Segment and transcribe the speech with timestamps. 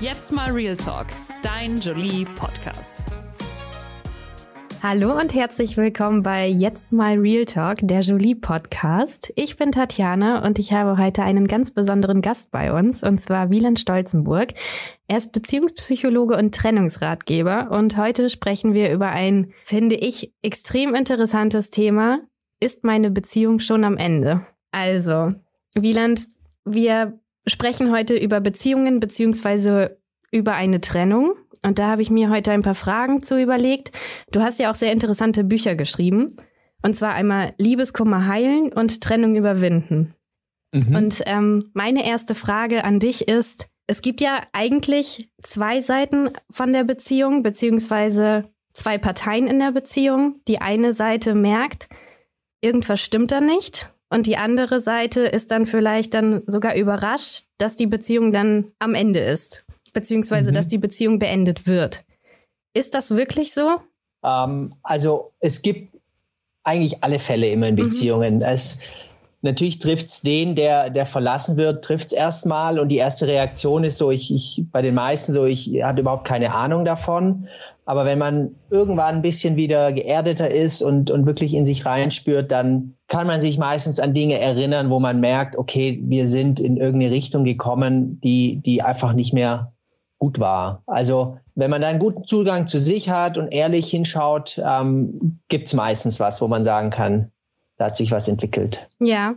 [0.00, 1.08] Jetzt mal Real Talk,
[1.42, 3.02] dein Jolie Podcast.
[4.82, 9.30] Hallo und herzlich willkommen bei Jetzt mal Real Talk, der Jolie Podcast.
[9.36, 13.50] Ich bin Tatjana und ich habe heute einen ganz besonderen Gast bei uns und zwar
[13.50, 14.54] Wieland Stolzenburg.
[15.06, 21.70] Er ist Beziehungspsychologe und Trennungsratgeber und heute sprechen wir über ein, finde ich, extrem interessantes
[21.70, 22.20] Thema.
[22.58, 24.46] Ist meine Beziehung schon am Ende?
[24.72, 25.28] Also,
[25.74, 26.26] Wieland,
[26.64, 29.98] wir sprechen heute über Beziehungen beziehungsweise
[30.30, 31.34] über eine Trennung.
[31.62, 33.92] Und da habe ich mir heute ein paar Fragen zu überlegt.
[34.30, 36.34] Du hast ja auch sehr interessante Bücher geschrieben.
[36.82, 40.14] Und zwar einmal Liebeskummer heilen und Trennung überwinden.
[40.72, 40.94] Mhm.
[40.94, 46.72] Und ähm, meine erste Frage an dich ist, es gibt ja eigentlich zwei Seiten von
[46.72, 50.40] der Beziehung, beziehungsweise zwei Parteien in der Beziehung.
[50.46, 51.88] Die eine Seite merkt,
[52.60, 53.92] irgendwas stimmt da nicht.
[54.12, 58.94] Und die andere Seite ist dann vielleicht dann sogar überrascht, dass die Beziehung dann am
[58.94, 60.54] Ende ist beziehungsweise mhm.
[60.54, 62.04] dass die Beziehung beendet wird.
[62.74, 63.80] Ist das wirklich so?
[64.24, 65.96] Ähm, also es gibt
[66.62, 67.84] eigentlich alle Fälle immer in mhm.
[67.84, 68.36] Beziehungen.
[68.36, 68.42] Mhm.
[68.42, 68.82] Es,
[69.42, 73.84] natürlich trifft es den, der, der verlassen wird, trifft es erstmal und die erste Reaktion
[73.84, 77.48] ist so, ich, ich bei den meisten so, ich hatte überhaupt keine Ahnung davon.
[77.84, 82.52] Aber wenn man irgendwann ein bisschen wieder geerdeter ist und, und wirklich in sich reinspürt,
[82.52, 86.76] dann kann man sich meistens an Dinge erinnern, wo man merkt, okay, wir sind in
[86.76, 89.72] irgendeine Richtung gekommen, die, die einfach nicht mehr
[90.18, 90.82] gut war.
[90.86, 95.66] Also wenn man da einen guten Zugang zu sich hat und ehrlich hinschaut, ähm, gibt
[95.66, 97.32] es meistens was, wo man sagen kann,
[97.80, 98.90] da hat sich was entwickelt.
[98.98, 99.36] Ja,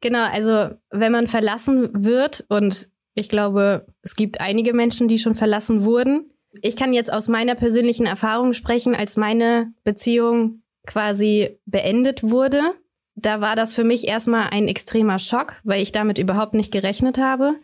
[0.00, 0.24] genau.
[0.30, 5.82] Also wenn man verlassen wird und ich glaube, es gibt einige Menschen, die schon verlassen
[5.82, 6.30] wurden.
[6.62, 12.60] Ich kann jetzt aus meiner persönlichen Erfahrung sprechen, als meine Beziehung quasi beendet wurde.
[13.16, 17.18] Da war das für mich erstmal ein extremer Schock, weil ich damit überhaupt nicht gerechnet
[17.18, 17.56] habe.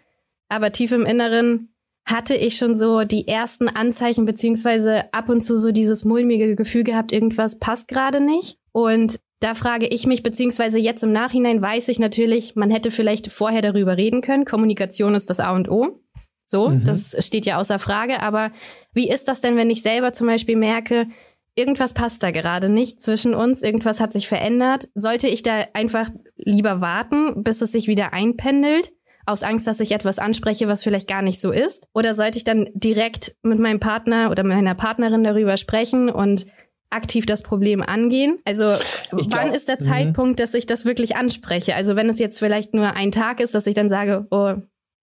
[0.48, 1.72] Aber tief im Inneren
[2.04, 6.82] hatte ich schon so die ersten Anzeichen beziehungsweise ab und zu so dieses mulmige Gefühl
[6.82, 8.58] gehabt, irgendwas passt gerade nicht.
[8.72, 13.30] Und da frage ich mich, beziehungsweise jetzt im Nachhinein weiß ich natürlich, man hätte vielleicht
[13.30, 14.44] vorher darüber reden können.
[14.44, 16.00] Kommunikation ist das A und O.
[16.46, 16.84] So, mhm.
[16.84, 18.22] das steht ja außer Frage.
[18.22, 18.50] Aber
[18.92, 21.08] wie ist das denn, wenn ich selber zum Beispiel merke,
[21.54, 24.88] irgendwas passt da gerade nicht zwischen uns, irgendwas hat sich verändert?
[24.94, 28.92] Sollte ich da einfach lieber warten, bis es sich wieder einpendelt?
[29.26, 31.88] aus Angst, dass ich etwas anspreche, was vielleicht gar nicht so ist?
[31.92, 36.46] Oder sollte ich dann direkt mit meinem Partner oder meiner Partnerin darüber sprechen und
[36.90, 38.38] aktiv das Problem angehen?
[38.44, 38.72] Also
[39.16, 39.86] ich wann ist der mhm.
[39.86, 41.74] Zeitpunkt, dass ich das wirklich anspreche?
[41.74, 44.54] Also wenn es jetzt vielleicht nur ein Tag ist, dass ich dann sage, oh,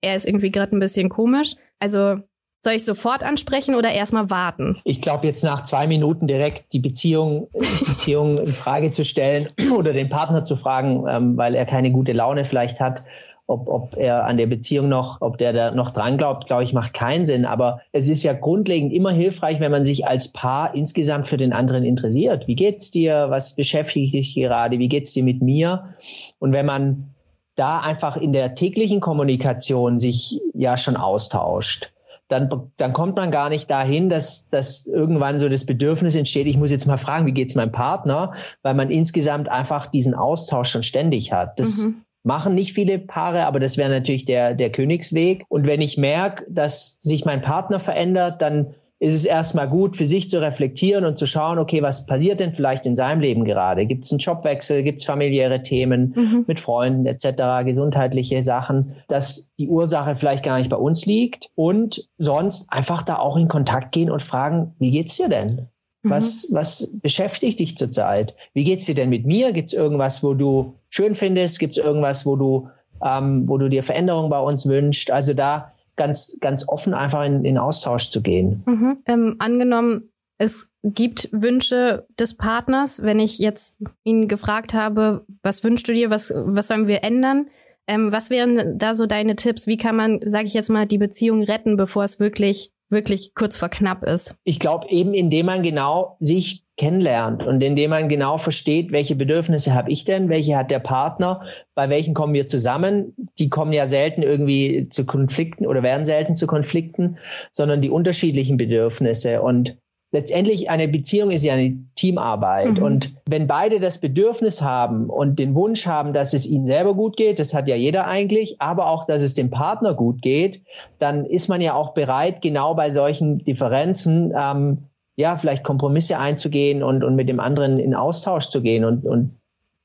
[0.02, 1.56] er ist irgendwie gerade ein bisschen komisch.
[1.80, 2.18] Also
[2.64, 4.78] soll ich sofort ansprechen oder erstmal warten?
[4.86, 7.50] Ich glaube, jetzt nach zwei Minuten direkt die Beziehung,
[7.86, 12.14] Beziehung in Frage zu stellen oder den Partner zu fragen, ähm, weil er keine gute
[12.14, 13.04] Laune vielleicht hat
[13.46, 16.74] ob, ob er an der Beziehung noch, ob der da noch dran glaubt, glaube ich,
[16.74, 17.46] macht keinen Sinn.
[17.46, 21.52] Aber es ist ja grundlegend immer hilfreich, wenn man sich als Paar insgesamt für den
[21.52, 22.48] anderen interessiert.
[22.48, 23.26] Wie geht's dir?
[23.30, 24.80] Was beschäftigt dich gerade?
[24.80, 25.94] Wie geht's dir mit mir?
[26.40, 27.14] Und wenn man
[27.56, 31.92] da einfach in der täglichen Kommunikation sich ja schon austauscht,
[32.30, 36.58] dann, dann kommt man gar nicht dahin, dass, dass irgendwann so das Bedürfnis entsteht, ich
[36.58, 38.34] muss jetzt mal fragen, wie geht's meinem Partner,
[38.64, 41.60] weil man insgesamt einfach diesen Austausch schon ständig hat.
[41.60, 45.46] Das mhm machen nicht viele Paare, aber das wäre natürlich der, der Königsweg.
[45.50, 50.06] Und wenn ich merke, dass sich mein Partner verändert, dann ist es erstmal gut, für
[50.06, 53.86] sich zu reflektieren und zu schauen, okay, was passiert denn vielleicht in seinem Leben gerade?
[53.86, 54.82] Gibt es einen Jobwechsel?
[54.82, 56.46] Gibt es familiäre Themen mhm.
[56.48, 61.50] mit Freunden etc., gesundheitliche Sachen, dass die Ursache vielleicht gar nicht bei uns liegt?
[61.56, 65.68] Und sonst einfach da auch in Kontakt gehen und fragen, wie geht's dir denn?
[66.04, 66.56] Was, mhm.
[66.56, 68.36] was beschäftigt dich zurzeit?
[68.54, 69.54] Wie geht's dir denn mit mir?
[69.54, 71.60] Gibt es irgendwas, wo du schön findest?
[71.60, 72.70] Gibt es irgendwas, wo du,
[73.04, 75.12] ähm, wo du dir Veränderungen bei uns wünschst?
[75.12, 78.64] Also da ganz, ganz offen einfach in, in Austausch zu gehen.
[78.66, 78.98] Mhm.
[79.06, 85.88] Ähm, angenommen, es gibt Wünsche des Partners, wenn ich jetzt ihn gefragt habe, was wünschst
[85.88, 87.48] du dir, was, was sollen wir ändern?
[87.88, 89.68] Ähm, was wären da so deine Tipps?
[89.68, 93.58] Wie kann man, sage ich jetzt mal, die Beziehung retten, bevor es wirklich wirklich kurz
[93.58, 94.36] vor knapp ist?
[94.44, 99.76] Ich glaube eben, indem man genau sich kennenlernt und indem man genau versteht, welche Bedürfnisse
[99.76, 101.44] habe ich denn, welche hat der Partner,
[101.76, 103.14] bei welchen kommen wir zusammen.
[103.38, 107.18] Die kommen ja selten irgendwie zu Konflikten oder werden selten zu Konflikten,
[107.52, 109.42] sondern die unterschiedlichen Bedürfnisse.
[109.42, 109.78] Und
[110.14, 112.78] letztendlich eine Beziehung ist ja eine Teamarbeit.
[112.78, 112.84] Mhm.
[112.84, 117.18] Und wenn beide das Bedürfnis haben und den Wunsch haben, dass es ihnen selber gut
[117.18, 120.62] geht, das hat ja jeder eigentlich, aber auch, dass es dem Partner gut geht,
[121.00, 124.78] dann ist man ja auch bereit, genau bei solchen Differenzen ähm,
[125.16, 129.32] ja vielleicht Kompromisse einzugehen und, und mit dem anderen in Austausch zu gehen und, und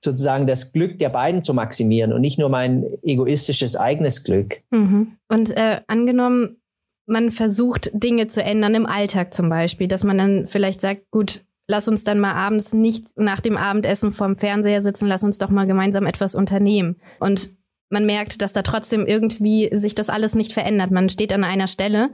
[0.01, 4.61] sozusagen das Glück der beiden zu maximieren und nicht nur mein egoistisches eigenes Glück.
[4.71, 5.17] Mhm.
[5.29, 6.59] Und äh, angenommen,
[7.08, 11.44] man versucht, Dinge zu ändern im Alltag zum Beispiel, dass man dann vielleicht sagt, gut,
[11.66, 15.50] lass uns dann mal abends nicht nach dem Abendessen vorm Fernseher sitzen, lass uns doch
[15.50, 16.96] mal gemeinsam etwas unternehmen.
[17.20, 17.52] Und
[17.90, 20.90] man merkt, dass da trotzdem irgendwie sich das alles nicht verändert.
[20.90, 22.10] Man steht an einer Stelle.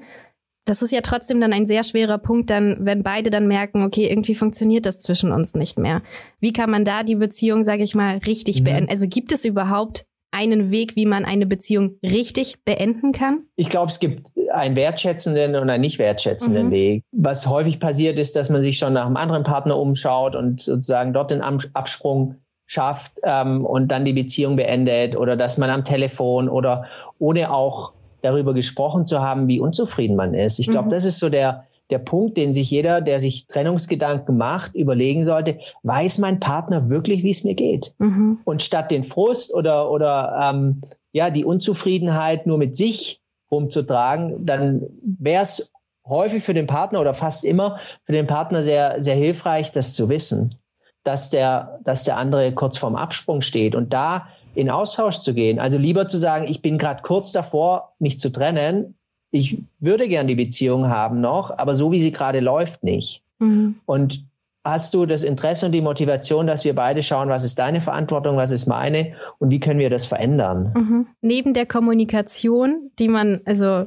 [0.66, 4.08] Das ist ja trotzdem dann ein sehr schwerer Punkt, dann, wenn beide dann merken, okay,
[4.08, 6.02] irgendwie funktioniert das zwischen uns nicht mehr.
[6.40, 8.64] Wie kann man da die Beziehung, sage ich mal, richtig mhm.
[8.64, 8.90] beenden?
[8.90, 13.44] Also gibt es überhaupt einen Weg, wie man eine Beziehung richtig beenden kann?
[13.56, 16.72] Ich glaube, es gibt einen wertschätzenden und einen nicht wertschätzenden mhm.
[16.72, 17.04] Weg.
[17.12, 21.12] Was häufig passiert ist, dass man sich schon nach einem anderen Partner umschaut und sozusagen
[21.12, 22.36] dort den Absprung
[22.66, 26.86] schafft ähm, und dann die Beziehung beendet oder dass man am Telefon oder
[27.18, 27.92] ohne auch
[28.22, 30.58] darüber gesprochen zu haben, wie unzufrieden man ist.
[30.58, 30.90] Ich glaube, mhm.
[30.90, 35.58] das ist so der, der Punkt, den sich jeder, der sich Trennungsgedanken macht, überlegen sollte,
[35.82, 37.94] weiß mein Partner wirklich, wie es mir geht?
[37.98, 38.38] Mhm.
[38.44, 40.80] Und statt den Frust oder, oder ähm,
[41.12, 43.20] ja, die Unzufriedenheit nur mit sich
[43.50, 45.72] rumzutragen, dann wäre es
[46.06, 50.08] häufig für den Partner oder fast immer für den Partner sehr, sehr hilfreich, das zu
[50.08, 50.54] wissen,
[51.02, 55.58] dass der, dass der andere kurz vorm Absprung steht und da in Austausch zu gehen.
[55.58, 58.96] Also lieber zu sagen, ich bin gerade kurz davor, mich zu trennen,
[59.34, 63.20] ich würde gern die Beziehung haben noch, aber so wie sie gerade läuft, nicht.
[63.40, 63.74] Mhm.
[63.84, 64.24] Und
[64.62, 68.36] hast du das Interesse und die Motivation, dass wir beide schauen, was ist deine Verantwortung,
[68.36, 70.72] was ist meine und wie können wir das verändern?
[70.76, 71.06] Mhm.
[71.20, 73.86] Neben der Kommunikation, die man, also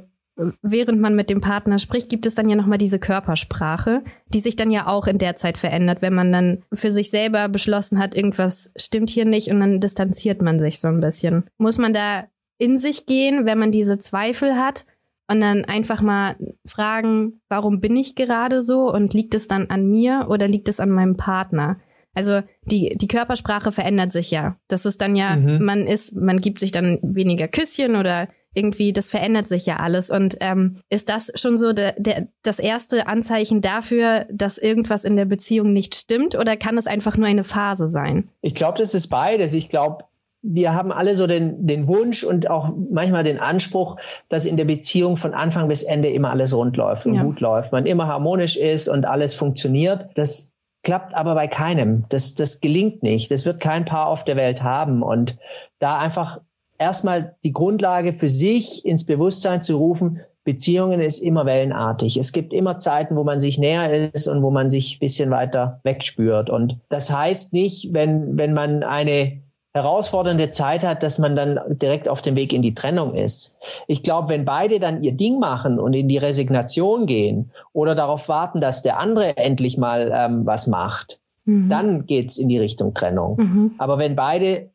[0.61, 4.57] während man mit dem Partner spricht, gibt es dann ja nochmal diese Körpersprache, die sich
[4.57, 8.15] dann ja auch in der Zeit verändert, wenn man dann für sich selber beschlossen hat,
[8.15, 11.45] irgendwas stimmt hier nicht und dann distanziert man sich so ein bisschen.
[11.57, 12.25] Muss man da
[12.57, 14.85] in sich gehen, wenn man diese Zweifel hat?
[15.29, 16.35] Und dann einfach mal
[16.65, 20.79] fragen, warum bin ich gerade so und liegt es dann an mir oder liegt es
[20.79, 21.77] an meinem Partner?
[22.13, 24.57] Also die, die Körpersprache verändert sich ja.
[24.67, 25.63] Das ist dann ja, mhm.
[25.63, 30.09] man ist, man gibt sich dann weniger Küsschen oder irgendwie, das verändert sich ja alles.
[30.09, 35.15] Und ähm, ist das schon so der, der, das erste Anzeichen dafür, dass irgendwas in
[35.15, 38.29] der Beziehung nicht stimmt oder kann es einfach nur eine Phase sein?
[38.41, 39.53] Ich glaube, das ist beides.
[39.53, 40.05] Ich glaube,
[40.41, 43.97] wir haben alle so den, den Wunsch und auch manchmal den Anspruch,
[44.29, 47.23] dass in der Beziehung von Anfang bis Ende immer alles rund läuft und ja.
[47.23, 50.09] gut läuft, man immer harmonisch ist und alles funktioniert.
[50.15, 50.53] Das
[50.83, 52.05] klappt aber bei keinem.
[52.09, 53.31] Das, das gelingt nicht.
[53.31, 55.03] Das wird kein Paar auf der Welt haben.
[55.03, 55.37] Und
[55.79, 56.39] da einfach
[56.77, 62.15] erstmal die Grundlage für sich ins Bewusstsein zu rufen, Beziehungen ist immer wellenartig.
[62.15, 65.29] Es gibt immer Zeiten, wo man sich näher ist und wo man sich ein bisschen
[65.29, 66.49] weiter wegspürt.
[66.49, 69.41] Und das heißt nicht, wenn, wenn man eine
[69.73, 73.59] herausfordernde Zeit hat, dass man dann direkt auf dem Weg in die Trennung ist.
[73.87, 78.27] Ich glaube, wenn beide dann ihr Ding machen und in die Resignation gehen oder darauf
[78.27, 81.69] warten, dass der andere endlich mal ähm, was macht, mhm.
[81.69, 83.37] dann geht's in die Richtung Trennung.
[83.37, 83.71] Mhm.
[83.77, 84.69] Aber wenn beide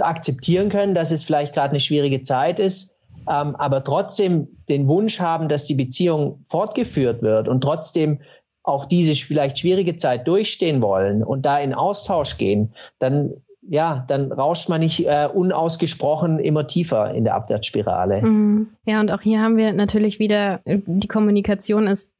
[0.00, 2.96] akzeptieren können, dass es vielleicht gerade eine schwierige Zeit ist,
[3.28, 8.20] ähm, aber trotzdem den Wunsch haben, dass die Beziehung fortgeführt wird und trotzdem
[8.64, 13.32] auch diese vielleicht schwierige Zeit durchstehen wollen und da in Austausch gehen, dann
[13.62, 18.22] ja, dann rauscht man nicht äh, unausgesprochen immer tiefer in der Abwärtsspirale.
[18.22, 18.68] Mhm.
[18.84, 22.10] Ja, und auch hier haben wir natürlich wieder, die Kommunikation ist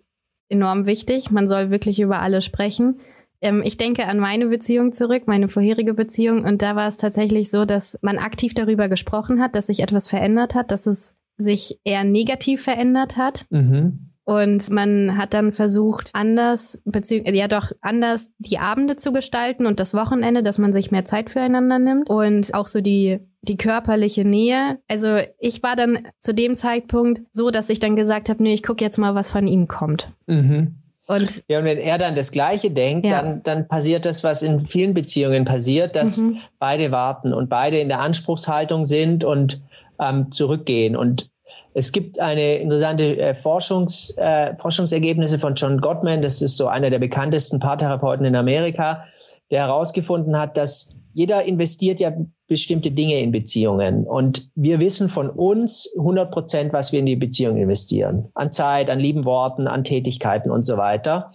[0.49, 1.31] enorm wichtig.
[1.31, 3.01] Man soll wirklich über alles sprechen.
[3.41, 7.51] Ähm, ich denke an meine Beziehung zurück, meine vorherige Beziehung, und da war es tatsächlich
[7.51, 11.81] so, dass man aktiv darüber gesprochen hat, dass sich etwas verändert hat, dass es sich
[11.85, 13.47] eher negativ verändert hat.
[13.51, 14.12] Mhm.
[14.25, 19.81] Und man hat dann versucht, anders, beziehungsweise ja doch anders die Abende zu gestalten und
[19.81, 24.25] das Wochenende, dass man sich mehr Zeit füreinander nimmt und auch so die die körperliche
[24.25, 24.79] Nähe.
[24.89, 28.63] Also ich war dann zu dem Zeitpunkt so, dass ich dann gesagt habe, nee, ich
[28.63, 30.09] gucke jetzt mal, was von ihm kommt.
[30.27, 30.77] Mhm.
[31.09, 33.21] Und, ja, und wenn er dann das Gleiche denkt, ja.
[33.21, 36.39] dann, dann passiert das, was in vielen Beziehungen passiert, dass mhm.
[36.61, 39.61] beide warten und beide in der Anspruchshaltung sind und
[39.99, 40.97] ähm, zurückgehen.
[40.97, 41.32] Und
[41.75, 46.91] es gibt eine interessante äh, Forschungs, äh, Forschungsergebnisse von John Gottman, das ist so einer
[46.91, 49.05] der bekanntesten Paartherapeuten in Amerika,
[49.51, 52.13] der herausgefunden hat, dass jeder investiert ja
[52.49, 54.07] bestimmte Dinge in Beziehungen.
[54.07, 58.31] Und wir wissen von uns 100 Prozent, was wir in die Beziehung investieren.
[58.35, 61.31] An Zeit, an lieben Worten, an Tätigkeiten und so weiter.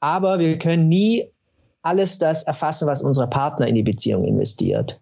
[0.00, 1.30] Aber wir können nie
[1.82, 5.00] alles das erfassen, was unser Partner in die Beziehung investiert.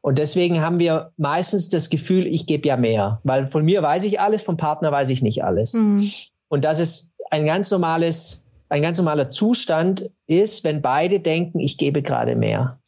[0.00, 4.04] Und deswegen haben wir meistens das Gefühl, ich gebe ja mehr, weil von mir weiß
[4.04, 5.74] ich alles, vom Partner weiß ich nicht alles.
[5.74, 6.10] Mhm.
[6.48, 11.78] Und das ist ein ganz normales, ein ganz normaler Zustand ist, wenn beide denken, ich
[11.78, 12.78] gebe gerade mehr.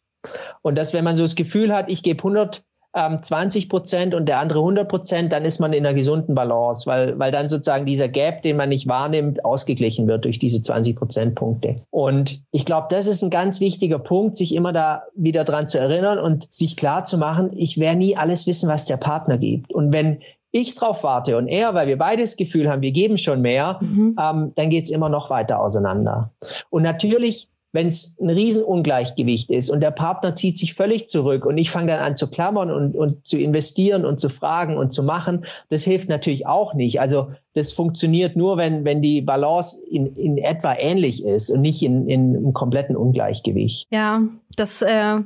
[0.63, 4.27] Und dass, wenn man so das Gefühl hat, ich gebe 100 ähm, 20 Prozent und
[4.27, 7.87] der andere 100 Prozent, dann ist man in einer gesunden Balance, weil, weil dann sozusagen
[7.87, 11.83] dieser Gap, den man nicht wahrnimmt, ausgeglichen wird durch diese 20 Prozentpunkte.
[11.91, 15.79] Und ich glaube, das ist ein ganz wichtiger Punkt, sich immer da wieder dran zu
[15.79, 19.73] erinnern und sich klar zu machen, ich werde nie alles wissen, was der Partner gibt.
[19.73, 20.21] Und wenn
[20.53, 23.79] ich drauf warte und er, weil wir beide das Gefühl haben, wir geben schon mehr,
[23.81, 24.17] mhm.
[24.21, 26.31] ähm, dann geht's immer noch weiter auseinander.
[26.71, 31.59] Und natürlich wenn es ein Riesenungleichgewicht ist und der Partner zieht sich völlig zurück und
[31.59, 35.03] ich fange dann an zu klammern und, und zu investieren und zu fragen und zu
[35.03, 37.01] machen, das hilft natürlich auch nicht.
[37.01, 41.83] Also das funktioniert nur, wenn, wenn die Balance in, in etwa ähnlich ist und nicht
[41.83, 43.89] in, in einem kompletten Ungleichgewicht.
[43.91, 44.23] Ja,
[44.57, 45.19] das äh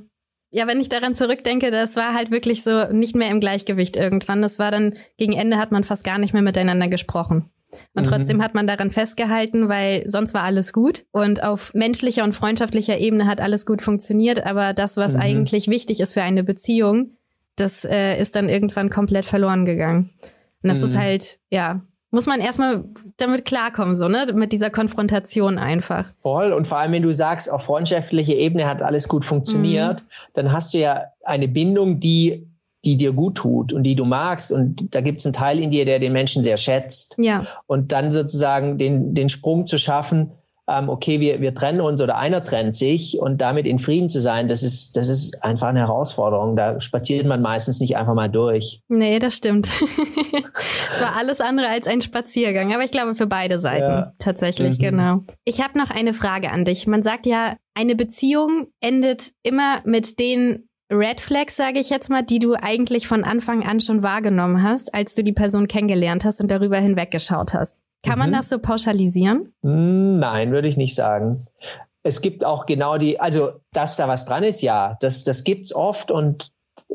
[0.51, 4.41] ja, wenn ich daran zurückdenke, das war halt wirklich so nicht mehr im Gleichgewicht irgendwann.
[4.41, 7.51] Das war dann, gegen Ende hat man fast gar nicht mehr miteinander gesprochen.
[7.95, 8.11] Und mhm.
[8.11, 11.05] trotzdem hat man daran festgehalten, weil sonst war alles gut.
[11.13, 14.45] Und auf menschlicher und freundschaftlicher Ebene hat alles gut funktioniert.
[14.45, 15.21] Aber das, was mhm.
[15.21, 17.17] eigentlich wichtig ist für eine Beziehung,
[17.57, 20.11] das äh, ist dann irgendwann komplett verloren gegangen.
[20.63, 20.85] Und das mhm.
[20.85, 22.85] ist halt, ja, muss man erstmal
[23.19, 24.27] damit klarkommen, so, ne?
[24.35, 26.13] Mit dieser Konfrontation einfach.
[26.23, 26.53] Voll.
[26.53, 30.07] Und vor allem, wenn du sagst, auf freundschaftlicher Ebene hat alles gut funktioniert, mhm.
[30.33, 32.48] dann hast du ja eine Bindung, die
[32.85, 34.53] die dir gut tut und die du magst.
[34.53, 37.17] Und da gibt es einen Teil in dir, der den Menschen sehr schätzt.
[37.19, 37.47] Ja.
[37.67, 40.33] Und dann sozusagen den, den Sprung zu schaffen,
[40.69, 44.21] ähm, okay, wir, wir trennen uns oder einer trennt sich und damit in Frieden zu
[44.21, 46.57] sein, das ist, das ist einfach eine Herausforderung.
[46.57, 48.83] Da spaziert man meistens nicht einfach mal durch.
[48.89, 49.67] Nee, das stimmt.
[50.93, 54.13] es war alles andere als ein Spaziergang, aber ich glaube für beide Seiten ja.
[54.19, 54.83] tatsächlich, mhm.
[54.83, 55.21] genau.
[55.45, 56.87] Ich habe noch eine Frage an dich.
[56.87, 62.23] Man sagt ja, eine Beziehung endet immer mit den Red Flags, sage ich jetzt mal,
[62.23, 66.41] die du eigentlich von Anfang an schon wahrgenommen hast, als du die Person kennengelernt hast
[66.41, 67.79] und darüber hinweggeschaut hast.
[68.03, 68.19] Kann mhm.
[68.19, 69.53] man das so pauschalisieren?
[69.63, 71.47] Nein, würde ich nicht sagen.
[72.03, 75.75] Es gibt auch genau die, also dass da was dran ist, ja, das, das gibt's
[75.75, 76.53] oft und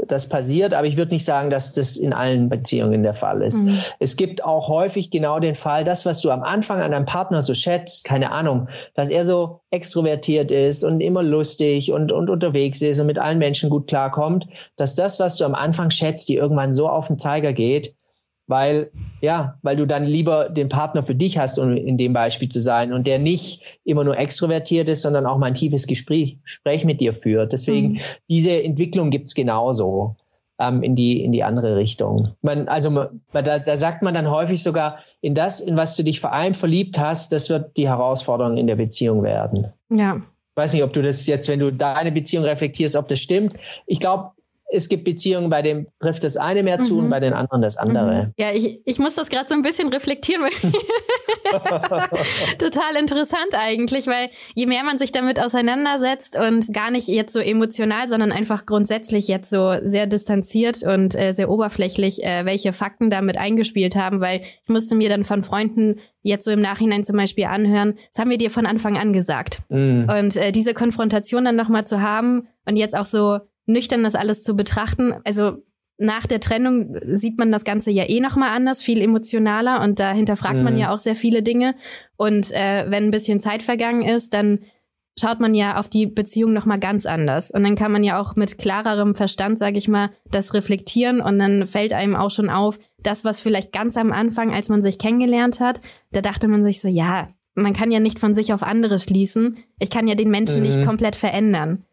[0.07, 3.63] das passiert, aber ich würde nicht sagen, dass das in allen Beziehungen der Fall ist.
[3.63, 3.79] Mhm.
[3.99, 7.41] Es gibt auch häufig genau den Fall, das, was du am Anfang an deinem Partner
[7.41, 12.81] so schätzt, keine Ahnung, dass er so extrovertiert ist und immer lustig und, und unterwegs
[12.81, 14.45] ist und mit allen Menschen gut klarkommt,
[14.77, 17.95] dass das, was du am Anfang schätzt, die irgendwann so auf den Zeiger geht,
[18.47, 22.49] weil ja, weil du dann lieber den Partner für dich hast, um in dem Beispiel
[22.49, 26.37] zu sein und der nicht immer nur extrovertiert ist, sondern auch mal ein tiefes Gespräch,
[26.43, 27.53] Gespräch mit dir führt.
[27.53, 27.99] Deswegen mhm.
[28.29, 30.17] diese Entwicklung gibt's genauso
[30.59, 32.35] ähm, in die in die andere Richtung.
[32.41, 36.03] Man, also man, da, da sagt man dann häufig sogar in das, in was du
[36.03, 39.67] dich vor allem verliebt hast, das wird die Herausforderung in der Beziehung werden.
[39.89, 40.17] Ja.
[40.17, 43.53] Ich weiß nicht, ob du das jetzt, wenn du deine Beziehung reflektierst, ob das stimmt.
[43.87, 44.31] Ich glaube,
[44.73, 46.99] es gibt Beziehungen, bei dem trifft das eine mehr zu mhm.
[47.03, 48.25] und bei den anderen das andere.
[48.25, 48.33] Mhm.
[48.37, 50.43] Ja, ich, ich muss das gerade so ein bisschen reflektieren,
[52.57, 57.39] total interessant eigentlich, weil je mehr man sich damit auseinandersetzt und gar nicht jetzt so
[57.39, 63.11] emotional, sondern einfach grundsätzlich jetzt so sehr distanziert und äh, sehr oberflächlich, äh, welche Fakten
[63.11, 67.17] damit eingespielt haben, weil ich musste mir dann von Freunden jetzt so im Nachhinein zum
[67.17, 69.59] Beispiel anhören, das haben wir dir von Anfang an gesagt.
[69.69, 70.09] Mm.
[70.09, 74.43] Und äh, diese Konfrontation dann nochmal zu haben und jetzt auch so nüchtern das alles
[74.43, 75.13] zu betrachten.
[75.23, 75.57] Also
[75.97, 80.11] nach der Trennung sieht man das Ganze ja eh nochmal anders, viel emotionaler und da
[80.11, 80.63] hinterfragt mhm.
[80.63, 81.75] man ja auch sehr viele Dinge.
[82.17, 84.59] Und äh, wenn ein bisschen Zeit vergangen ist, dann
[85.19, 87.51] schaut man ja auf die Beziehung nochmal ganz anders.
[87.51, 91.37] Und dann kann man ja auch mit klarerem Verstand, sage ich mal, das reflektieren und
[91.37, 94.97] dann fällt einem auch schon auf, das, was vielleicht ganz am Anfang, als man sich
[94.97, 98.63] kennengelernt hat, da dachte man sich so, ja, man kann ja nicht von sich auf
[98.63, 99.57] andere schließen.
[99.77, 100.67] Ich kann ja den Menschen mhm.
[100.67, 101.85] nicht komplett verändern.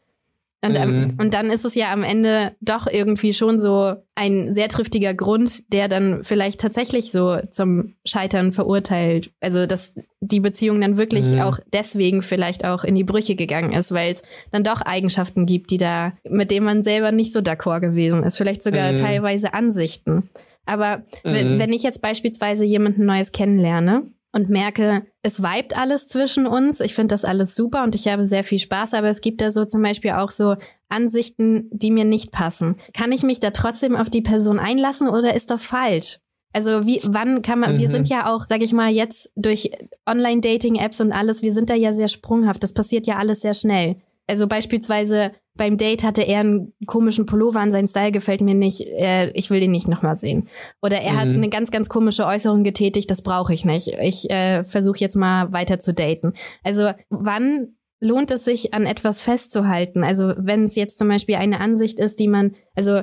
[0.62, 1.14] Und, mhm.
[1.18, 5.72] und dann ist es ja am Ende doch irgendwie schon so ein sehr triftiger Grund,
[5.72, 9.32] der dann vielleicht tatsächlich so zum Scheitern verurteilt.
[9.40, 11.40] Also, dass die Beziehung dann wirklich mhm.
[11.40, 15.70] auch deswegen vielleicht auch in die Brüche gegangen ist, weil es dann doch Eigenschaften gibt,
[15.70, 18.36] die da, mit denen man selber nicht so d'accord gewesen ist.
[18.36, 18.96] Vielleicht sogar mhm.
[18.96, 20.28] teilweise Ansichten.
[20.66, 21.58] Aber wenn, mhm.
[21.58, 24.02] wenn ich jetzt beispielsweise jemanden Neues kennenlerne,
[24.32, 26.80] und merke, es vibet alles zwischen uns.
[26.80, 29.50] Ich finde das alles super und ich habe sehr viel Spaß, aber es gibt da
[29.50, 30.56] so zum Beispiel auch so
[30.88, 32.76] Ansichten, die mir nicht passen.
[32.94, 36.18] Kann ich mich da trotzdem auf die Person einlassen oder ist das falsch?
[36.52, 37.80] Also wie, wann kann man, mhm.
[37.80, 39.70] wir sind ja auch, sag ich mal, jetzt durch
[40.06, 42.62] Online-Dating-Apps und alles, wir sind da ja sehr sprunghaft.
[42.62, 43.96] Das passiert ja alles sehr schnell.
[44.26, 48.80] Also beispielsweise beim Date hatte er einen komischen Pullover an, sein Style gefällt mir nicht,
[48.80, 50.48] äh, ich will den nicht nochmal sehen.
[50.80, 51.16] Oder er mhm.
[51.18, 53.88] hat eine ganz, ganz komische Äußerung getätigt, das brauche ich nicht.
[54.00, 56.32] Ich äh, versuche jetzt mal weiter zu daten.
[56.64, 60.02] Also wann lohnt es sich, an etwas festzuhalten?
[60.02, 63.02] Also wenn es jetzt zum Beispiel eine Ansicht ist, die man, also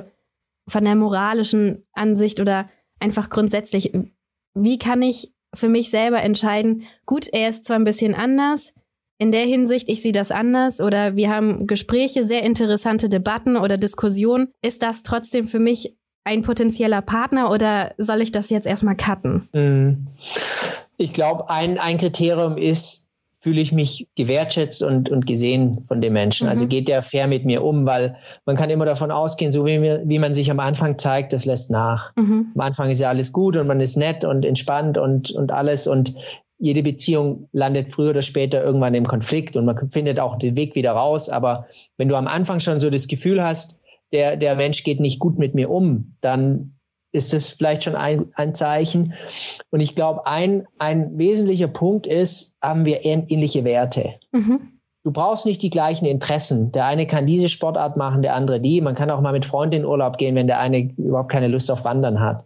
[0.66, 3.92] von der moralischen Ansicht oder einfach grundsätzlich,
[4.54, 8.74] wie kann ich für mich selber entscheiden, gut, er ist zwar ein bisschen anders,
[9.18, 13.76] in der Hinsicht, ich sehe das anders oder wir haben Gespräche, sehr interessante Debatten oder
[13.76, 14.48] Diskussionen.
[14.62, 19.48] Ist das trotzdem für mich ein potenzieller Partner oder soll ich das jetzt erstmal cutten?
[19.52, 20.06] Mhm.
[20.96, 23.08] Ich glaube, ein, ein Kriterium ist
[23.40, 26.48] fühle ich mich gewertschätzt und, und gesehen von dem Menschen.
[26.48, 26.68] Also mhm.
[26.68, 29.78] Also geht der fair mit mir um, weil man kann immer davon ausgehen, so wie,
[29.78, 32.12] mir, wie man sich am Anfang zeigt, das lässt nach.
[32.16, 32.48] Mhm.
[32.56, 35.86] Am Anfang ist ja alles gut und man ist nett und entspannt und, und alles
[35.86, 36.14] und
[36.58, 40.74] jede Beziehung landet früher oder später irgendwann im Konflikt und man findet auch den Weg
[40.74, 41.28] wieder raus.
[41.28, 43.78] Aber wenn du am Anfang schon so das Gefühl hast,
[44.12, 46.74] der, der Mensch geht nicht gut mit mir um, dann
[47.12, 49.14] ist das vielleicht schon ein, ein Zeichen.
[49.70, 54.14] Und ich glaube, ein, ein wesentlicher Punkt ist, haben wir ähnliche Werte.
[54.32, 54.72] Mhm.
[55.04, 56.70] Du brauchst nicht die gleichen Interessen.
[56.72, 58.80] Der eine kann diese Sportart machen, der andere die.
[58.80, 61.70] Man kann auch mal mit Freunden in Urlaub gehen, wenn der eine überhaupt keine Lust
[61.70, 62.44] auf Wandern hat.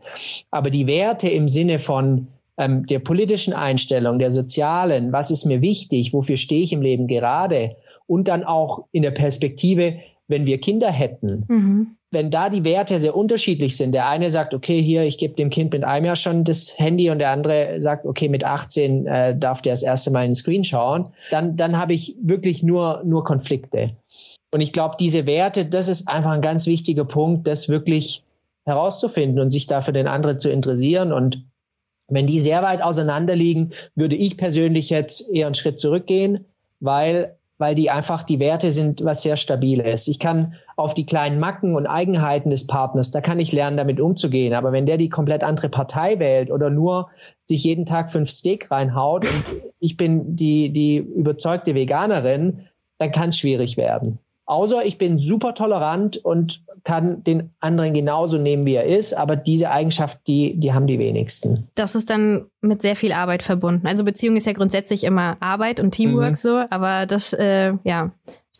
[0.50, 2.28] Aber die Werte im Sinne von
[2.62, 7.06] ähm, der politischen Einstellung, der sozialen, was ist mir wichtig, wofür stehe ich im Leben
[7.06, 7.76] gerade
[8.06, 9.96] und dann auch in der Perspektive,
[10.28, 11.44] wenn wir Kinder hätten.
[11.48, 15.34] Mhm wenn da die Werte sehr unterschiedlich sind, der eine sagt, okay, hier, ich gebe
[15.34, 19.06] dem Kind mit einem Jahr schon das Handy und der andere sagt, okay, mit 18
[19.06, 22.62] äh, darf der das erste Mal in den Screen schauen, dann, dann habe ich wirklich
[22.62, 23.96] nur, nur Konflikte.
[24.52, 28.22] Und ich glaube, diese Werte, das ist einfach ein ganz wichtiger Punkt, das wirklich
[28.66, 31.12] herauszufinden und sich dafür den anderen zu interessieren.
[31.12, 31.42] Und
[32.12, 36.44] wenn die sehr weit auseinander liegen, würde ich persönlich jetzt eher einen Schritt zurückgehen,
[36.80, 40.08] weil weil die einfach die Werte sind, was sehr stabiles.
[40.08, 44.00] Ich kann auf die kleinen Macken und Eigenheiten des Partners, da kann ich lernen, damit
[44.00, 44.52] umzugehen.
[44.52, 47.10] Aber wenn der die komplett andere Partei wählt oder nur
[47.44, 49.44] sich jeden Tag fünf Steak reinhaut und
[49.78, 52.66] ich bin die, die überzeugte Veganerin,
[52.98, 54.18] dann kann es schwierig werden.
[54.52, 59.14] Außer ich bin super tolerant und kann den anderen genauso nehmen, wie er ist.
[59.14, 61.68] Aber diese Eigenschaft, die, die haben die wenigsten.
[61.74, 63.86] Das ist dann mit sehr viel Arbeit verbunden.
[63.86, 66.34] Also Beziehung ist ja grundsätzlich immer Arbeit und Teamwork mhm.
[66.34, 68.12] so, aber das, äh, ja,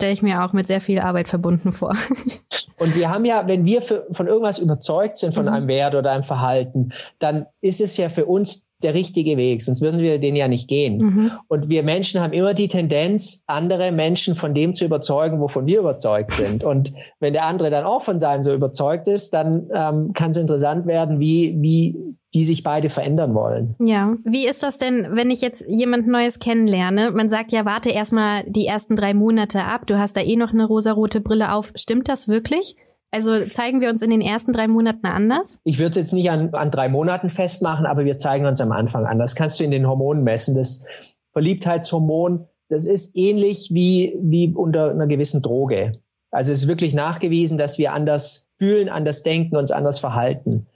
[0.03, 1.95] stelle ich mir auch mit sehr viel Arbeit verbunden vor.
[2.77, 5.53] Und wir haben ja, wenn wir für, von irgendwas überzeugt sind, von mhm.
[5.53, 6.91] einem Wert oder einem Verhalten,
[7.21, 10.67] dann ist es ja für uns der richtige Weg, sonst würden wir den ja nicht
[10.67, 10.99] gehen.
[10.99, 11.31] Mhm.
[11.47, 15.79] Und wir Menschen haben immer die Tendenz, andere Menschen von dem zu überzeugen, wovon wir
[15.79, 16.65] überzeugt sind.
[16.73, 20.37] Und wenn der andere dann auch von seinem so überzeugt ist, dann ähm, kann es
[20.37, 23.75] interessant werden, wie, wie die sich beide verändern wollen.
[23.79, 24.17] Ja.
[24.25, 27.11] Wie ist das denn, wenn ich jetzt jemand Neues kennenlerne?
[27.11, 29.87] Man sagt ja, warte erstmal die ersten drei Monate ab.
[29.87, 31.73] Du hast da eh noch eine rosarote Brille auf.
[31.77, 32.77] Stimmt das wirklich?
[33.11, 35.59] Also zeigen wir uns in den ersten drei Monaten anders?
[35.65, 38.73] Ich würde es jetzt nicht an, an drei Monaten festmachen, aber wir zeigen uns am
[38.73, 39.19] Anfang an.
[39.19, 40.55] Das kannst du in den Hormonen messen.
[40.55, 40.87] Das
[41.33, 46.01] Verliebtheitshormon, das ist ähnlich wie, wie unter einer gewissen Droge.
[46.31, 50.67] Also es ist wirklich nachgewiesen, dass wir anders fühlen, anders denken, uns anders verhalten.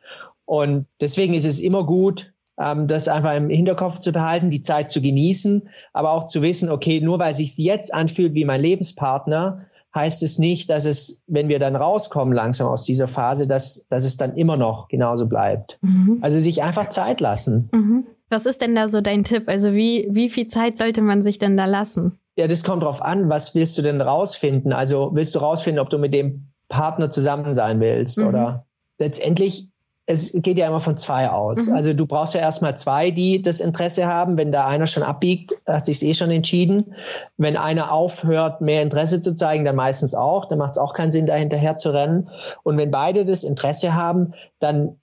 [0.46, 4.90] Und deswegen ist es immer gut, ähm, das einfach im Hinterkopf zu behalten, die Zeit
[4.90, 9.66] zu genießen, aber auch zu wissen, okay, nur weil sich jetzt anfühlt wie mein Lebenspartner,
[9.94, 14.04] heißt es nicht, dass es, wenn wir dann rauskommen langsam aus dieser Phase, dass, dass
[14.04, 15.78] es dann immer noch genauso bleibt.
[15.80, 16.18] Mhm.
[16.20, 17.68] Also sich einfach Zeit lassen.
[17.72, 18.06] Mhm.
[18.28, 19.48] Was ist denn da so dein Tipp?
[19.48, 22.18] Also wie, wie viel Zeit sollte man sich denn da lassen?
[22.36, 23.30] Ja, das kommt drauf an.
[23.30, 24.72] Was willst du denn rausfinden?
[24.72, 28.28] Also willst du rausfinden, ob du mit dem Partner zusammen sein willst mhm.
[28.28, 28.66] oder
[28.98, 29.70] letztendlich
[30.06, 31.66] es geht ja immer von zwei aus.
[31.66, 31.74] Mhm.
[31.74, 34.36] Also du brauchst ja erstmal zwei, die das Interesse haben.
[34.36, 36.94] Wenn da einer schon abbiegt, hat sich eh schon entschieden.
[37.36, 40.44] Wenn einer aufhört, mehr Interesse zu zeigen, dann meistens auch.
[40.44, 42.28] Dann macht es auch keinen Sinn, da hinterher zu rennen.
[42.62, 44.96] Und wenn beide das Interesse haben, dann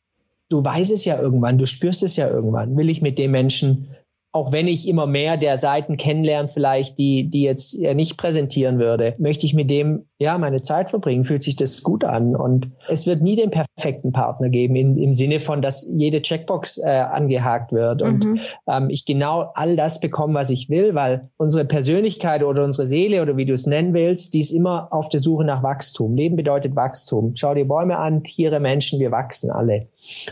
[0.49, 2.77] du weißt es ja irgendwann, du spürst es ja irgendwann.
[2.77, 3.89] Will ich mit dem Menschen
[4.33, 9.13] auch wenn ich immer mehr der Seiten kennenlerne, vielleicht, die, die jetzt nicht präsentieren würde,
[9.19, 12.35] möchte ich mit dem ja meine Zeit verbringen, fühlt sich das gut an.
[12.35, 16.79] Und es wird nie den perfekten Partner geben, in, im Sinne von, dass jede Checkbox
[16.79, 18.39] äh, angehakt wird und mhm.
[18.67, 23.21] ähm, ich genau all das bekomme, was ich will, weil unsere Persönlichkeit oder unsere Seele
[23.21, 26.15] oder wie du es nennen willst, die ist immer auf der Suche nach Wachstum.
[26.15, 27.35] Leben bedeutet Wachstum.
[27.35, 29.89] Schau dir Bäume an, Tiere, Menschen, wir wachsen alle.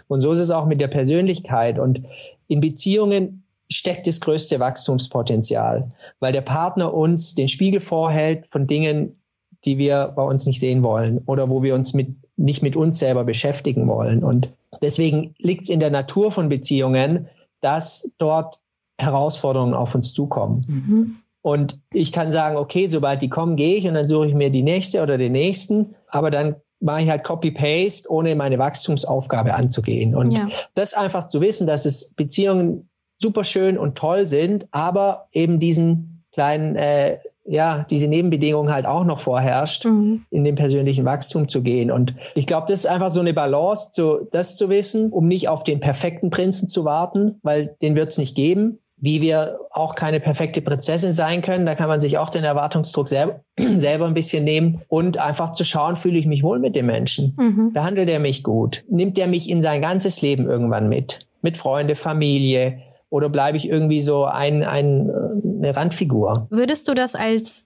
[0.08, 1.78] Und so ist es auch mit der Persönlichkeit.
[1.78, 2.02] Und
[2.48, 3.41] in Beziehungen
[3.72, 9.18] steckt das größte Wachstumspotenzial, weil der Partner uns den Spiegel vorhält von Dingen,
[9.64, 13.00] die wir bei uns nicht sehen wollen oder wo wir uns mit, nicht mit uns
[13.00, 14.24] selber beschäftigen wollen.
[14.24, 17.28] Und deswegen liegt es in der Natur von Beziehungen,
[17.62, 18.60] dass dort
[19.00, 20.66] Herausforderungen auf uns zukommen.
[20.68, 21.16] Mhm.
[21.44, 24.52] Und ich kann sagen, okay, sobald die kommen, gehe ich und dann suche ich mir
[24.52, 25.96] die nächste oder den nächsten.
[26.08, 30.16] Aber dann mache ich halt Copy-Paste, ohne meine Wachstumsaufgabe anzugehen.
[30.16, 30.48] Und ja.
[30.76, 32.90] das einfach zu wissen, dass es Beziehungen
[33.22, 39.04] super schön und toll sind, aber eben diesen kleinen, äh, ja, diese Nebenbedingungen halt auch
[39.04, 40.26] noch vorherrscht, mhm.
[40.30, 41.92] in den persönlichen Wachstum zu gehen.
[41.92, 45.50] Und ich glaube, das ist einfach so eine Balance, zu, das zu wissen, um nicht
[45.50, 48.80] auf den perfekten Prinzen zu warten, weil den wird es nicht geben.
[49.04, 53.08] Wie wir auch keine perfekte Prinzessin sein können, da kann man sich auch den Erwartungsdruck
[53.08, 56.86] selber, selber ein bisschen nehmen und einfach zu schauen, fühle ich mich wohl mit dem
[56.86, 57.34] Menschen?
[57.36, 57.74] Mhm.
[57.74, 58.84] Behandelt er mich gut?
[58.90, 61.28] Nimmt er mich in sein ganzes Leben irgendwann mit?
[61.42, 62.78] Mit Freunde, Familie,
[63.12, 65.12] oder bleibe ich irgendwie so ein, ein,
[65.60, 66.48] eine Randfigur?
[66.50, 67.66] Würdest du das als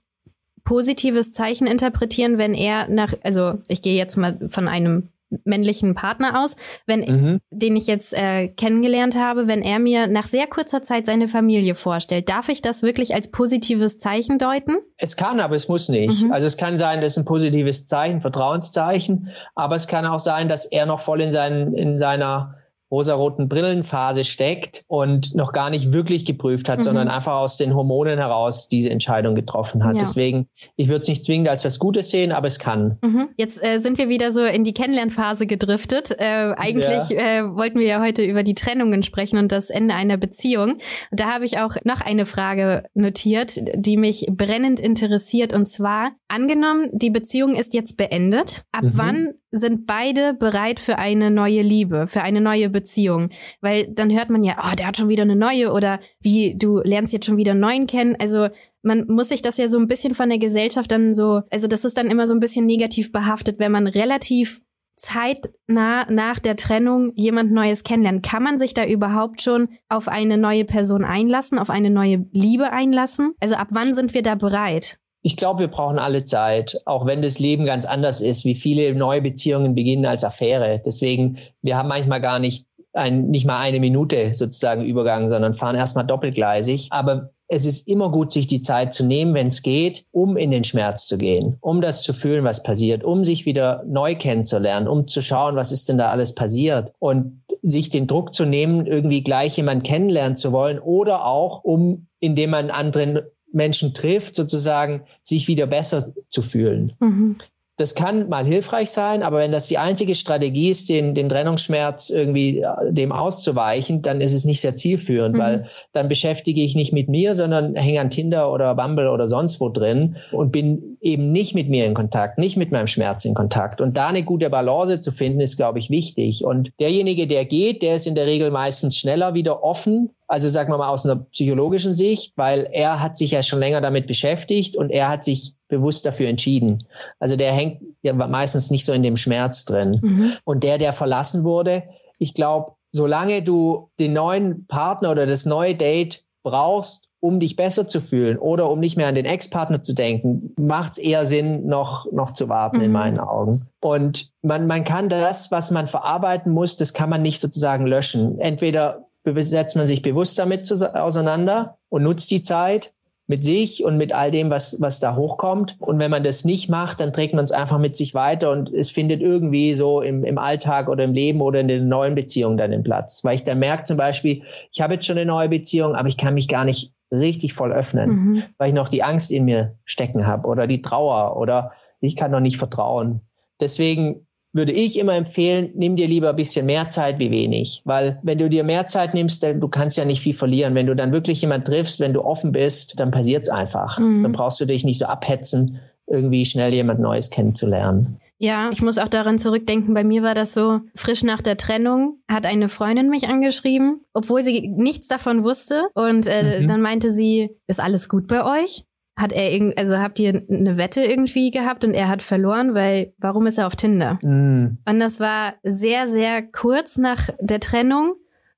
[0.66, 5.10] positives Zeichen interpretieren, wenn er nach, also ich gehe jetzt mal von einem
[5.44, 6.56] männlichen Partner aus,
[6.86, 7.42] wenn mhm.
[7.52, 11.76] den ich jetzt äh, kennengelernt habe, wenn er mir nach sehr kurzer Zeit seine Familie
[11.76, 14.78] vorstellt, darf ich das wirklich als positives Zeichen deuten?
[14.98, 16.24] Es kann, aber es muss nicht.
[16.24, 16.32] Mhm.
[16.32, 20.50] Also es kann sein, das ist ein positives Zeichen, Vertrauenszeichen, aber es kann auch sein,
[20.50, 22.56] dass er noch voll in, seinen, in seiner
[22.92, 26.84] rosaroten Brillenphase steckt und noch gar nicht wirklich geprüft hat, mhm.
[26.84, 29.94] sondern einfach aus den Hormonen heraus diese Entscheidung getroffen hat.
[29.94, 30.00] Ja.
[30.00, 32.98] Deswegen, ich würde es nicht zwingend als was Gutes sehen, aber es kann.
[33.02, 33.30] Mhm.
[33.38, 36.16] Jetzt äh, sind wir wieder so in die Kennenlernphase gedriftet.
[36.18, 37.40] Äh, eigentlich ja.
[37.40, 40.78] äh, wollten wir ja heute über die Trennungen sprechen und das Ende einer Beziehung.
[41.12, 45.54] Da habe ich auch noch eine Frage notiert, die mich brennend interessiert.
[45.54, 48.64] Und zwar, angenommen, die Beziehung ist jetzt beendet.
[48.72, 48.92] Ab mhm.
[48.94, 53.30] wann sind beide bereit für eine neue Liebe, für eine neue Beziehung.
[53.62, 56.80] Weil dann hört man ja, oh, der hat schon wieder eine neue oder wie, du
[56.84, 58.16] lernst jetzt schon wieder einen neuen kennen.
[58.20, 58.50] Also
[58.84, 61.86] man muss sich das ja so ein bisschen von der Gesellschaft dann so, also das
[61.86, 64.62] ist dann immer so ein bisschen negativ behaftet, wenn man relativ
[64.98, 68.24] zeitnah nach der Trennung jemand Neues kennenlernt.
[68.24, 72.72] Kann man sich da überhaupt schon auf eine neue Person einlassen, auf eine neue Liebe
[72.72, 73.34] einlassen?
[73.40, 74.98] Also ab wann sind wir da bereit?
[75.26, 78.94] Ich glaube, wir brauchen alle Zeit, auch wenn das Leben ganz anders ist, wie viele
[78.94, 80.80] neue Beziehungen beginnen als Affäre.
[80.86, 85.76] Deswegen, wir haben manchmal gar nicht ein, nicht mal eine Minute sozusagen Übergang, sondern fahren
[85.76, 86.90] erstmal doppelgleisig.
[86.92, 90.52] Aber es ist immer gut, sich die Zeit zu nehmen, wenn es geht, um in
[90.52, 94.88] den Schmerz zu gehen, um das zu fühlen, was passiert, um sich wieder neu kennenzulernen,
[94.88, 98.86] um zu schauen, was ist denn da alles passiert und sich den Druck zu nehmen,
[98.86, 105.04] irgendwie gleich jemand kennenlernen zu wollen oder auch, um indem man anderen Menschen trifft, sozusagen
[105.22, 106.94] sich wieder besser zu fühlen.
[107.00, 107.38] Mhm.
[107.78, 112.10] Das kann mal hilfreich sein, aber wenn das die einzige Strategie ist, den, den Trennungsschmerz
[112.10, 115.40] irgendwie äh, dem auszuweichen, dann ist es nicht sehr zielführend, mhm.
[115.40, 119.60] weil dann beschäftige ich nicht mit mir, sondern hänge an Tinder oder Bumble oder sonst
[119.60, 123.34] wo drin und bin eben nicht mit mir in Kontakt, nicht mit meinem Schmerz in
[123.34, 123.82] Kontakt.
[123.82, 126.46] Und da eine gute Balance zu finden, ist, glaube ich, wichtig.
[126.46, 130.72] Und derjenige, der geht, der ist in der Regel meistens schneller wieder offen also sagen
[130.72, 134.76] wir mal aus einer psychologischen Sicht, weil er hat sich ja schon länger damit beschäftigt
[134.76, 136.86] und er hat sich bewusst dafür entschieden.
[137.20, 140.00] Also der hängt ja meistens nicht so in dem Schmerz drin.
[140.02, 140.32] Mhm.
[140.44, 141.84] Und der, der verlassen wurde,
[142.20, 147.88] ich glaube, solange du den neuen Partner oder das neue Date brauchst, um dich besser
[147.88, 151.66] zu fühlen oder um nicht mehr an den Ex-Partner zu denken, macht es eher Sinn,
[151.66, 152.84] noch, noch zu warten mhm.
[152.84, 153.68] in meinen Augen.
[153.82, 158.40] Und man, man kann das, was man verarbeiten muss, das kann man nicht sozusagen löschen.
[158.40, 162.94] Entweder setzt man sich bewusst damit auseinander und nutzt die Zeit
[163.28, 165.78] mit sich und mit all dem, was, was da hochkommt.
[165.80, 168.72] Und wenn man das nicht macht, dann trägt man es einfach mit sich weiter und
[168.72, 172.58] es findet irgendwie so im, im Alltag oder im Leben oder in den neuen Beziehungen
[172.58, 173.24] dann den Platz.
[173.24, 176.18] Weil ich dann merke zum Beispiel, ich habe jetzt schon eine neue Beziehung, aber ich
[176.18, 178.44] kann mich gar nicht richtig voll öffnen, mhm.
[178.58, 182.32] weil ich noch die Angst in mir stecken habe oder die Trauer oder ich kann
[182.32, 183.22] noch nicht vertrauen.
[183.60, 184.25] Deswegen
[184.56, 187.82] würde ich immer empfehlen, nimm dir lieber ein bisschen mehr Zeit wie wenig.
[187.84, 190.76] Weil wenn du dir mehr Zeit nimmst, dann, du kannst ja nicht viel verlieren.
[190.76, 194.00] Wenn du dann wirklich jemand triffst, wenn du offen bist, dann passiert's einfach.
[194.00, 194.24] Mhm.
[194.24, 198.22] Dann brauchst du dich nicht so abhetzen, irgendwie schnell jemand Neues kennenzulernen.
[198.38, 202.20] Ja, ich muss auch daran zurückdenken, bei mir war das so, frisch nach der Trennung
[202.30, 205.84] hat eine Freundin mich angeschrieben, obwohl sie nichts davon wusste.
[205.94, 206.68] Und äh, mhm.
[206.68, 208.84] dann meinte sie, ist alles gut bei euch?
[209.18, 213.14] Hat er irgend, also habt ihr eine Wette irgendwie gehabt und er hat verloren, weil
[213.18, 214.20] warum ist er auf Tinder?
[214.22, 214.78] Mm.
[214.86, 218.16] Und das war sehr, sehr kurz nach der Trennung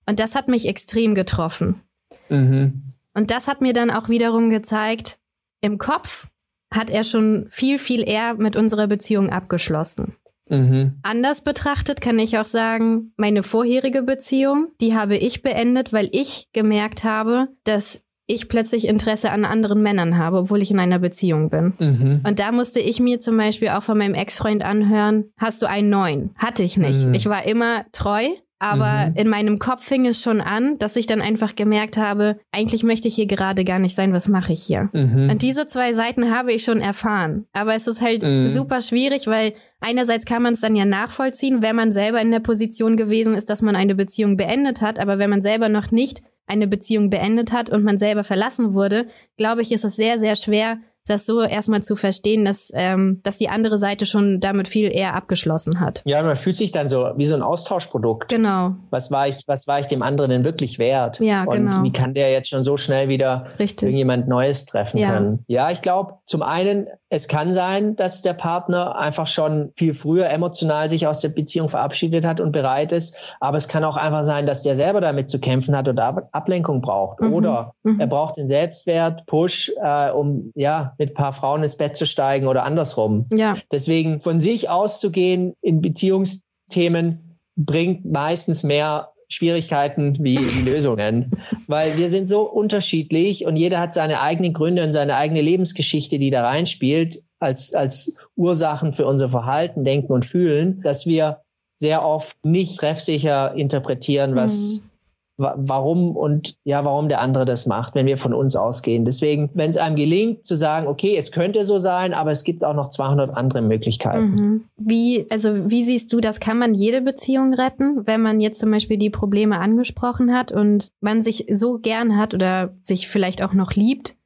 [0.07, 1.81] und das hat mich extrem getroffen.
[2.29, 2.93] Mhm.
[3.13, 5.19] Und das hat mir dann auch wiederum gezeigt,
[5.61, 6.27] im Kopf
[6.73, 10.15] hat er schon viel, viel eher mit unserer Beziehung abgeschlossen.
[10.49, 10.99] Mhm.
[11.03, 16.47] Anders betrachtet kann ich auch sagen, meine vorherige Beziehung, die habe ich beendet, weil ich
[16.53, 21.49] gemerkt habe, dass ich plötzlich Interesse an anderen Männern habe, obwohl ich in einer Beziehung
[21.49, 21.73] bin.
[21.79, 22.21] Mhm.
[22.27, 25.89] Und da musste ich mir zum Beispiel auch von meinem Ex-Freund anhören, hast du einen
[25.89, 26.31] neuen?
[26.37, 27.05] Hatte ich nicht.
[27.05, 27.13] Mhm.
[27.13, 28.27] Ich war immer treu,
[28.59, 29.15] aber mhm.
[29.15, 33.07] in meinem Kopf fing es schon an, dass ich dann einfach gemerkt habe, eigentlich möchte
[33.07, 34.89] ich hier gerade gar nicht sein, was mache ich hier?
[34.93, 35.29] Mhm.
[35.29, 37.45] Und diese zwei Seiten habe ich schon erfahren.
[37.53, 38.49] Aber es ist halt mhm.
[38.49, 42.39] super schwierig, weil einerseits kann man es dann ja nachvollziehen, wenn man selber in der
[42.39, 46.23] Position gewesen ist, dass man eine Beziehung beendet hat, aber wenn man selber noch nicht
[46.47, 49.07] eine Beziehung beendet hat und man selber verlassen wurde,
[49.37, 53.37] glaube ich, ist es sehr, sehr schwer, das so erstmal zu verstehen, dass, ähm, dass
[53.37, 56.01] die andere Seite schon damit viel eher abgeschlossen hat.
[56.05, 58.29] Ja, man fühlt sich dann so wie so ein Austauschprodukt.
[58.29, 58.75] Genau.
[58.89, 61.19] Was war ich, was war ich dem anderen denn wirklich wert?
[61.19, 61.83] Ja, Und genau.
[61.83, 63.83] wie kann der jetzt schon so schnell wieder Richtig.
[63.83, 65.11] irgendjemand Neues treffen Ja.
[65.13, 65.43] können?
[65.47, 70.29] Ja, ich glaube, zum einen, es kann sein, dass der Partner einfach schon viel früher
[70.29, 73.17] emotional sich aus der Beziehung verabschiedet hat und bereit ist.
[73.39, 76.29] Aber es kann auch einfach sein, dass der selber damit zu kämpfen hat oder Ab-
[76.31, 77.21] Ablenkung braucht.
[77.21, 77.33] Mhm.
[77.33, 77.99] Oder Mhm.
[77.99, 82.05] er braucht den Selbstwert, Push, äh, um ja mit ein paar Frauen ins Bett zu
[82.05, 83.27] steigen oder andersrum.
[83.33, 91.31] Ja, Deswegen von sich auszugehen in Beziehungsthemen bringt meistens mehr Schwierigkeiten wie Lösungen,
[91.67, 96.17] weil wir sind so unterschiedlich und jeder hat seine eigenen Gründe und seine eigene Lebensgeschichte,
[96.17, 102.03] die da reinspielt, als, als Ursachen für unser Verhalten, Denken und Fühlen, dass wir sehr
[102.03, 104.96] oft nicht treffsicher interpretieren, was, wa
[105.37, 109.05] warum und ja, warum der andere das macht, wenn wir von uns ausgehen.
[109.05, 112.63] Deswegen, wenn es einem gelingt zu sagen, okay, es könnte so sein, aber es gibt
[112.63, 114.31] auch noch 200 andere Möglichkeiten.
[114.31, 114.63] Mhm.
[114.77, 116.39] Wie, also wie siehst du das?
[116.39, 120.89] Kann man jede Beziehung retten, wenn man jetzt zum Beispiel die Probleme angesprochen hat und
[121.01, 124.16] man sich so gern hat oder sich vielleicht auch noch liebt,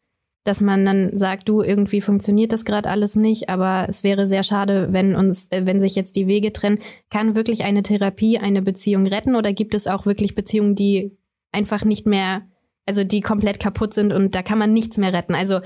[0.44, 4.42] dass man dann sagt, du, irgendwie funktioniert das gerade alles nicht, aber es wäre sehr
[4.44, 6.80] schade, wenn uns, äh, wenn sich jetzt die Wege trennen.
[7.10, 11.16] Kann wirklich eine Therapie eine Beziehung retten oder gibt es auch wirklich Beziehungen, die
[11.52, 12.42] einfach nicht mehr,
[12.88, 15.36] also die komplett kaputt sind und da kann man nichts mehr retten?
[15.36, 15.60] Also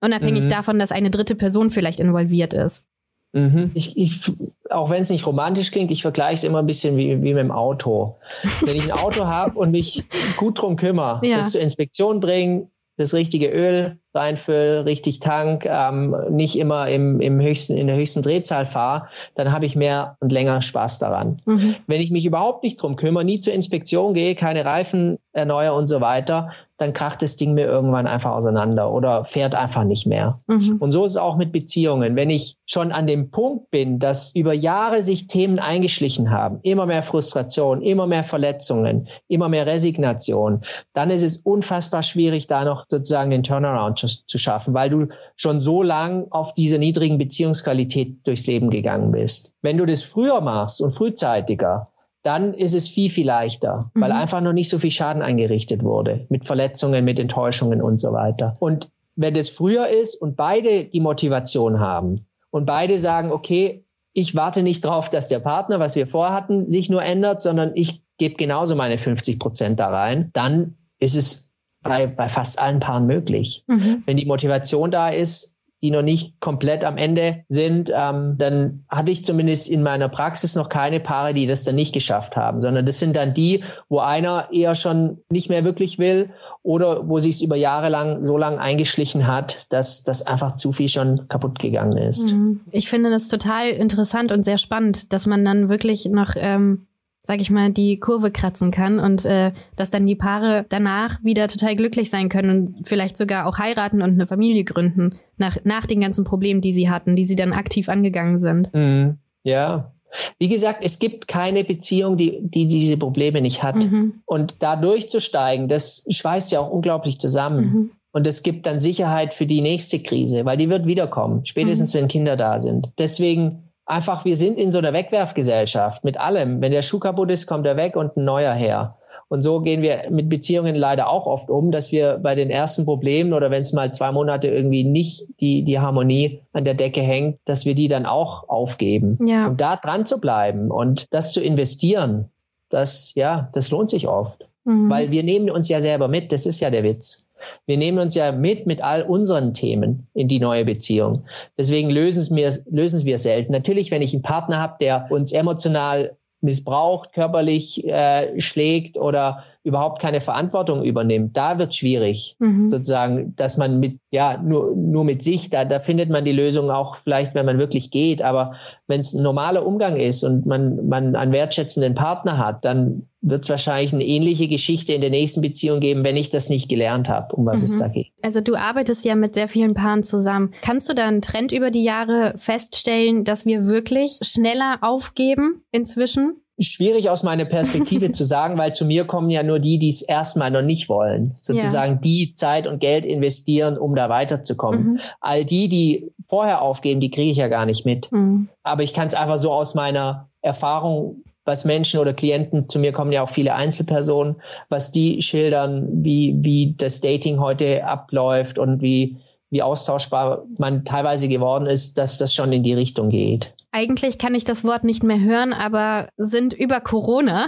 [0.00, 0.48] unabhängig Mhm.
[0.50, 2.84] davon, dass eine dritte Person vielleicht involviert ist.
[3.32, 3.70] Mhm.
[3.74, 4.30] Ich, ich,
[4.70, 7.38] auch wenn es nicht romantisch klingt, ich vergleiche es immer ein bisschen wie, wie mit
[7.42, 8.16] dem Auto.
[8.64, 10.04] Wenn ich ein Auto habe und mich
[10.36, 11.38] gut drum kümmere, Ja.
[11.38, 17.40] das zur Inspektion bringen, das richtige Öl reinfüllen, richtig Tank, ähm, nicht immer im, im
[17.40, 21.40] höchsten, in der höchsten Drehzahl fahre, dann habe ich mehr und länger Spaß daran.
[21.44, 21.76] Mhm.
[21.86, 25.86] Wenn ich mich überhaupt nicht drum kümmere, nie zur Inspektion gehe, keine Reifen erneuere und
[25.86, 26.50] so weiter,
[26.82, 30.40] dann kracht das Ding mir irgendwann einfach auseinander oder fährt einfach nicht mehr.
[30.48, 30.76] Mhm.
[30.80, 32.16] Und so ist es auch mit Beziehungen.
[32.16, 36.86] Wenn ich schon an dem Punkt bin, dass über Jahre sich Themen eingeschlichen haben, immer
[36.86, 42.84] mehr Frustration, immer mehr Verletzungen, immer mehr Resignation, dann ist es unfassbar schwierig, da noch
[42.88, 48.26] sozusagen den Turnaround zu, zu schaffen, weil du schon so lang auf dieser niedrigen Beziehungsqualität
[48.26, 49.54] durchs Leben gegangen bist.
[49.62, 51.88] Wenn du das früher machst und frühzeitiger,
[52.22, 54.18] dann ist es viel, viel leichter, weil Mhm.
[54.18, 58.56] einfach noch nicht so viel Schaden eingerichtet wurde mit Verletzungen, mit Enttäuschungen und so weiter.
[58.60, 63.84] Und wenn das früher ist und beide die Motivation haben und beide sagen, okay,
[64.14, 68.02] ich warte nicht drauf, dass der Partner, was wir vorhatten, sich nur ändert, sondern ich
[68.18, 71.51] gebe genauso meine 50 Prozent da rein, dann ist es
[71.82, 73.64] bei, bei fast allen Paaren möglich.
[73.66, 74.02] Mhm.
[74.06, 79.10] Wenn die Motivation da ist, die noch nicht komplett am Ende sind, ähm, dann hatte
[79.10, 82.86] ich zumindest in meiner Praxis noch keine Paare, die das dann nicht geschafft haben, sondern
[82.86, 86.30] das sind dann die, wo einer eher schon nicht mehr wirklich will
[86.62, 90.72] oder wo sich es über Jahre lang so lang eingeschlichen hat, dass das einfach zu
[90.72, 92.32] viel schon kaputt gegangen ist.
[92.32, 92.60] Mhm.
[92.70, 96.86] Ich finde das total interessant und sehr spannend, dass man dann wirklich noch, ähm,
[97.24, 101.46] sag ich mal, die Kurve kratzen kann und äh, dass dann die Paare danach wieder
[101.46, 105.86] total glücklich sein können und vielleicht sogar auch heiraten und eine Familie gründen, nach, nach
[105.86, 108.74] den ganzen Problemen, die sie hatten, die sie dann aktiv angegangen sind.
[108.74, 109.18] Mhm.
[109.44, 109.92] Ja.
[110.38, 113.76] Wie gesagt, es gibt keine Beziehung, die, die diese Probleme nicht hat.
[113.76, 114.20] Mhm.
[114.26, 117.64] Und da durchzusteigen, das schweißt ja auch unglaublich zusammen.
[117.64, 117.90] Mhm.
[118.12, 122.08] Und es gibt dann Sicherheit für die nächste Krise, weil die wird wiederkommen, spätestens wenn
[122.08, 122.92] Kinder da sind.
[122.98, 126.60] Deswegen einfach, wir sind in so einer Wegwerfgesellschaft mit allem.
[126.60, 128.96] Wenn der Schuh kaputt ist, kommt er weg und ein neuer her.
[129.28, 132.84] Und so gehen wir mit Beziehungen leider auch oft um, dass wir bei den ersten
[132.84, 137.00] Problemen oder wenn es mal zwei Monate irgendwie nicht die, die Harmonie an der Decke
[137.00, 139.18] hängt, dass wir die dann auch aufgeben.
[139.26, 139.46] Ja.
[139.46, 142.30] Und da dran zu bleiben und das zu investieren,
[142.68, 144.48] das, ja, das lohnt sich oft.
[144.64, 144.90] Mhm.
[144.90, 147.28] Weil wir nehmen uns ja selber mit, das ist ja der Witz.
[147.66, 151.24] Wir nehmen uns ja mit mit all unseren Themen in die neue Beziehung.
[151.58, 153.52] Deswegen lösen wir lösen wir selten.
[153.52, 160.00] Natürlich, wenn ich einen Partner habe, der uns emotional missbraucht, körperlich äh, schlägt oder überhaupt
[160.02, 162.68] keine Verantwortung übernimmt, da wird schwierig Mhm.
[162.68, 166.70] sozusagen, dass man mit, ja, nur, nur mit sich, da, da findet man die Lösung
[166.70, 168.22] auch vielleicht, wenn man wirklich geht.
[168.22, 168.54] Aber
[168.88, 173.42] wenn es ein normaler Umgang ist und man, man einen wertschätzenden Partner hat, dann wird
[173.44, 177.08] es wahrscheinlich eine ähnliche Geschichte in der nächsten Beziehung geben, wenn ich das nicht gelernt
[177.08, 177.80] habe, um was es Mhm.
[177.80, 178.08] da geht.
[178.22, 180.50] Also du arbeitest ja mit sehr vielen Paaren zusammen.
[180.62, 186.41] Kannst du da einen Trend über die Jahre feststellen, dass wir wirklich schneller aufgeben inzwischen?
[186.62, 190.02] Schwierig aus meiner Perspektive zu sagen, weil zu mir kommen ja nur die, die es
[190.02, 191.36] erstmal noch nicht wollen.
[191.40, 194.84] Sozusagen die Zeit und Geld investieren, um da weiterzukommen.
[194.84, 195.00] Mhm.
[195.20, 198.10] All die, die vorher aufgeben, die kriege ich ja gar nicht mit.
[198.12, 198.48] Mhm.
[198.62, 202.92] aber ich kann es einfach so aus meiner Erfahrung, was Menschen oder Klienten, zu mir
[202.92, 204.36] kommen ja auch viele Einzelpersonen,
[204.68, 209.16] was die schildern, wie, wie das Dating heute abläuft und wie,
[209.50, 213.54] wie austauschbar man teilweise geworden ist, dass das schon in die Richtung geht.
[213.74, 217.46] Eigentlich kann ich das Wort nicht mehr hören, aber sind über Corona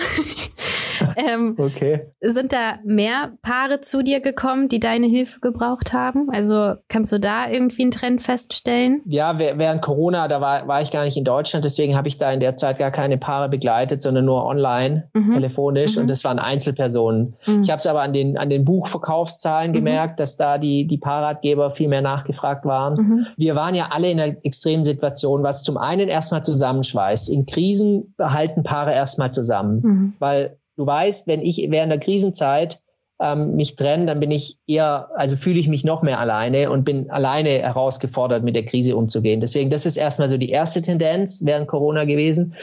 [1.17, 2.13] ähm, okay.
[2.21, 6.29] Sind da mehr Paare zu dir gekommen, die deine Hilfe gebraucht haben?
[6.31, 9.03] Also kannst du da irgendwie einen Trend feststellen?
[9.07, 12.33] Ja, während Corona, da war, war ich gar nicht in Deutschland, deswegen habe ich da
[12.33, 15.33] in der Zeit gar keine Paare begleitet, sondern nur online, mhm.
[15.33, 16.03] telefonisch mhm.
[16.03, 17.37] und das waren Einzelpersonen.
[17.47, 17.63] Mhm.
[17.63, 19.75] Ich habe es aber an den, an den Buchverkaufszahlen mhm.
[19.75, 22.95] gemerkt, dass da die, die Paarratgeber viel mehr nachgefragt waren.
[22.95, 23.27] Mhm.
[23.37, 27.31] Wir waren ja alle in einer extremen Situation, was zum einen erstmal zusammenschweißt.
[27.31, 30.13] In Krisen behalten Paare erstmal zusammen, mhm.
[30.19, 32.81] weil Du weißt, wenn ich während der Krisenzeit
[33.21, 36.85] ähm, mich trenne, dann bin ich eher, also fühle ich mich noch mehr alleine und
[36.85, 39.41] bin alleine herausgefordert, mit der Krise umzugehen.
[39.41, 42.55] Deswegen, das ist erstmal so die erste Tendenz während Corona gewesen.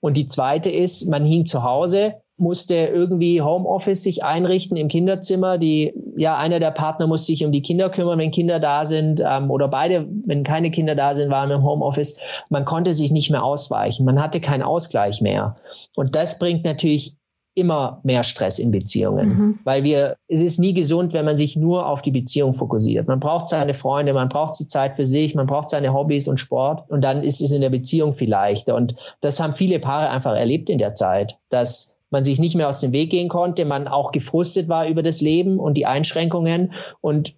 [0.00, 5.58] Und die zweite ist, man hing zu Hause, musste irgendwie Homeoffice sich einrichten im Kinderzimmer.
[5.58, 9.20] Die, ja, einer der Partner muss sich um die Kinder kümmern, wenn Kinder da sind,
[9.26, 12.18] ähm, oder beide, wenn keine Kinder da sind, waren im Homeoffice.
[12.48, 14.06] Man konnte sich nicht mehr ausweichen.
[14.06, 15.56] Man hatte keinen Ausgleich mehr.
[15.96, 17.16] Und das bringt natürlich
[17.58, 19.58] immer mehr Stress in Beziehungen, mhm.
[19.64, 23.08] weil wir, es ist nie gesund, wenn man sich nur auf die Beziehung fokussiert.
[23.08, 26.38] Man braucht seine Freunde, man braucht die Zeit für sich, man braucht seine Hobbys und
[26.38, 28.74] Sport und dann ist es in der Beziehung viel leichter.
[28.74, 32.68] Und das haben viele Paare einfach erlebt in der Zeit, dass man sich nicht mehr
[32.68, 36.72] aus dem Weg gehen konnte, man auch gefrustet war über das Leben und die Einschränkungen
[37.02, 37.34] und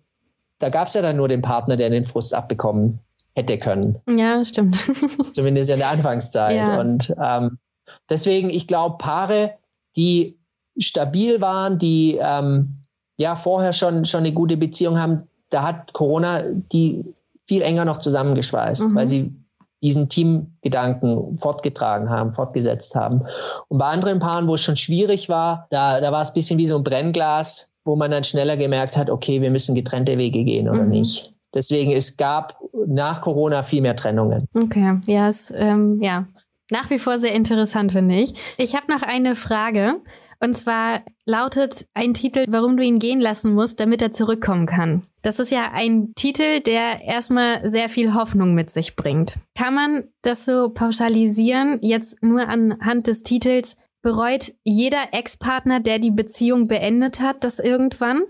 [0.61, 3.01] da gab es ja dann nur den Partner, der den Frust abbekommen
[3.35, 3.99] hätte können.
[4.09, 4.77] Ja, stimmt.
[5.33, 6.57] Zumindest in der Anfangszeit.
[6.57, 6.81] Ja.
[6.81, 7.59] Und ähm,
[8.09, 9.55] deswegen, ich glaube, Paare
[9.97, 10.39] die
[10.79, 12.81] stabil waren, die ähm,
[13.17, 17.05] ja vorher schon, schon eine gute Beziehung haben, da hat Corona die
[17.47, 18.95] viel enger noch zusammengeschweißt, mhm.
[18.95, 19.35] weil sie
[19.83, 23.23] diesen Teamgedanken fortgetragen haben, fortgesetzt haben.
[23.69, 26.59] Und bei anderen Paaren, wo es schon schwierig war, da, da war es ein bisschen
[26.59, 30.45] wie so ein Brennglas, wo man dann schneller gemerkt hat, okay, wir müssen getrennte Wege
[30.45, 30.91] gehen oder mhm.
[30.91, 31.35] nicht.
[31.55, 34.47] Deswegen, es gab nach Corona viel mehr Trennungen.
[34.55, 36.27] Okay, ja, es, ähm, ja,
[36.71, 38.35] nach wie vor sehr interessant, finde ich.
[38.57, 40.01] Ich habe noch eine Frage.
[40.43, 45.03] Und zwar lautet ein Titel, warum du ihn gehen lassen musst, damit er zurückkommen kann.
[45.21, 49.39] Das ist ja ein Titel, der erstmal sehr viel Hoffnung mit sich bringt.
[49.55, 53.77] Kann man das so pauschalisieren, jetzt nur anhand des Titels?
[54.01, 58.23] Bereut jeder Ex-Partner, der die Beziehung beendet hat, das irgendwann?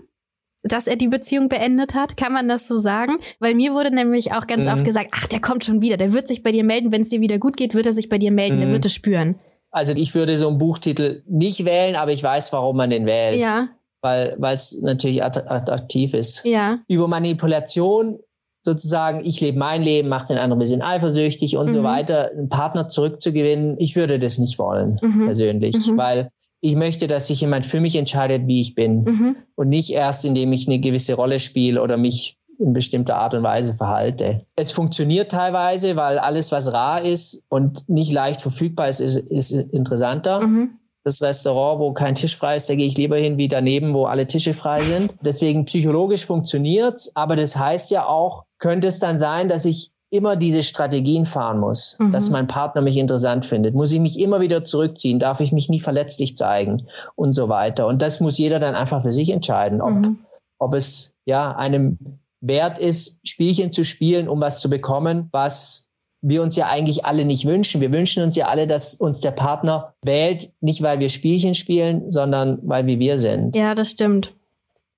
[0.63, 2.17] Dass er die Beziehung beendet hat?
[2.17, 3.17] Kann man das so sagen?
[3.39, 4.73] Weil mir wurde nämlich auch ganz mhm.
[4.73, 7.09] oft gesagt, ach, der kommt schon wieder, der wird sich bei dir melden, wenn es
[7.09, 8.61] dir wieder gut geht, wird er sich bei dir melden, mhm.
[8.61, 9.39] der wird es spüren.
[9.71, 13.41] Also ich würde so einen Buchtitel nicht wählen, aber ich weiß, warum man den wählt.
[13.41, 13.69] Ja.
[14.01, 16.45] Weil es natürlich attraktiv ist.
[16.45, 16.79] Ja.
[16.87, 18.19] Über Manipulation
[18.61, 21.71] sozusagen, ich lebe mein Leben, mache den anderen ein bisschen eifersüchtig und mhm.
[21.71, 25.25] so weiter, einen Partner zurückzugewinnen, ich würde das nicht wollen, mhm.
[25.25, 25.87] persönlich.
[25.87, 25.97] Mhm.
[25.97, 26.29] Weil
[26.61, 29.03] ich möchte, dass sich jemand für mich entscheidet, wie ich bin.
[29.03, 29.35] Mhm.
[29.55, 33.41] Und nicht erst, indem ich eine gewisse Rolle spiele oder mich in bestimmter Art und
[33.41, 34.45] Weise verhalte.
[34.55, 39.51] Es funktioniert teilweise, weil alles, was rar ist und nicht leicht verfügbar ist, ist, ist
[39.51, 40.41] interessanter.
[40.45, 40.77] Mhm.
[41.03, 44.05] Das Restaurant, wo kein Tisch frei ist, da gehe ich lieber hin wie daneben, wo
[44.05, 45.15] alle Tische frei sind.
[45.25, 50.35] Deswegen psychologisch funktioniert's, aber das heißt ja auch, könnte es dann sein, dass ich immer
[50.35, 52.11] diese Strategien fahren muss, mhm.
[52.11, 55.69] dass mein Partner mich interessant findet, muss ich mich immer wieder zurückziehen, darf ich mich
[55.69, 57.87] nie verletzlich zeigen und so weiter.
[57.87, 60.19] Und das muss jeder dann einfach für sich entscheiden, ob, mhm.
[60.59, 61.97] ob es ja einem
[62.41, 67.23] wert ist, Spielchen zu spielen, um was zu bekommen, was wir uns ja eigentlich alle
[67.23, 67.79] nicht wünschen.
[67.81, 72.11] Wir wünschen uns ja alle, dass uns der Partner wählt, nicht weil wir Spielchen spielen,
[72.11, 73.55] sondern weil wir wir sind.
[73.55, 74.33] Ja, das stimmt.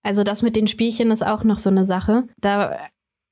[0.01, 2.23] Also das mit den Spielchen ist auch noch so eine Sache.
[2.41, 2.77] Da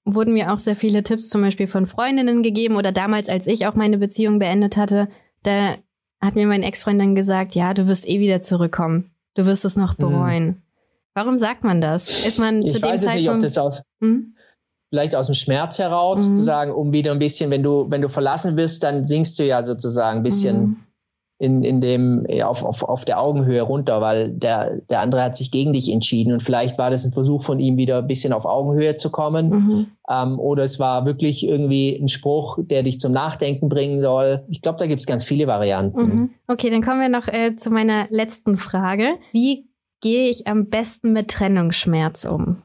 [0.05, 3.67] wurden mir auch sehr viele Tipps zum Beispiel von Freundinnen gegeben oder damals, als ich
[3.67, 5.07] auch meine Beziehung beendet hatte,
[5.43, 5.75] da
[6.19, 9.11] hat mir mein Ex-Freund dann gesagt, ja, du wirst eh wieder zurückkommen.
[9.35, 10.01] Du wirst es noch mhm.
[10.01, 10.45] bereuen.
[10.45, 10.61] Mhm.
[11.13, 12.25] Warum sagt man das?
[12.25, 13.21] Ist man ich zu dem weiß Zeitpunkt...
[13.21, 14.35] Nicht, ob das aus, hm?
[14.89, 16.35] vielleicht aus dem Schmerz heraus, mhm.
[16.35, 19.45] zu sagen, um wieder ein bisschen, wenn du, wenn du verlassen bist, dann sinkst du
[19.45, 20.77] ja sozusagen ein bisschen mhm
[21.41, 25.49] in, in dem, auf, auf, auf der Augenhöhe runter, weil der, der andere hat sich
[25.49, 28.45] gegen dich entschieden und vielleicht war das ein Versuch von ihm wieder ein bisschen auf
[28.45, 29.87] Augenhöhe zu kommen mhm.
[30.07, 34.45] ähm, oder es war wirklich irgendwie ein Spruch, der dich zum Nachdenken bringen soll.
[34.49, 36.01] Ich glaube, da gibt es ganz viele Varianten.
[36.01, 36.29] Mhm.
[36.47, 39.15] Okay, dann kommen wir noch äh, zu meiner letzten Frage.
[39.31, 39.67] Wie
[39.99, 42.61] gehe ich am besten mit Trennungsschmerz um?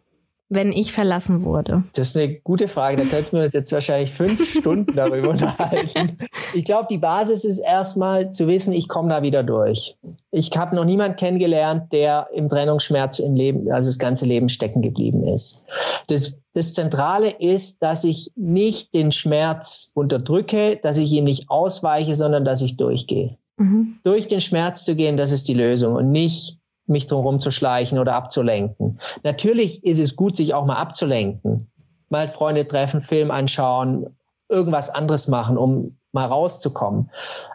[0.49, 1.83] Wenn ich verlassen wurde?
[1.95, 2.97] Das ist eine gute Frage.
[2.97, 6.19] Da könnten wir uns jetzt wahrscheinlich fünf Stunden darüber unterhalten.
[6.55, 9.97] Ich glaube, die Basis ist erstmal zu wissen, ich komme da wieder durch.
[10.31, 14.83] Ich habe noch niemanden kennengelernt, der im Trennungsschmerz im Leben, also das ganze Leben stecken
[14.83, 15.67] geblieben ist.
[16.07, 22.15] Das, das Zentrale ist, dass ich nicht den Schmerz unterdrücke, dass ich ihm nicht ausweiche,
[22.15, 23.37] sondern dass ich durchgehe.
[23.57, 23.99] Mhm.
[24.05, 27.99] Durch den Schmerz zu gehen, das ist die Lösung und nicht mich drumherum zu schleichen
[27.99, 28.99] oder abzulenken.
[29.23, 31.71] Natürlich ist es gut, sich auch mal abzulenken.
[32.09, 34.07] mal Freunde treffen, Film anschauen,
[34.49, 37.11] irgendwas anderes machen, um mal rauszukommen.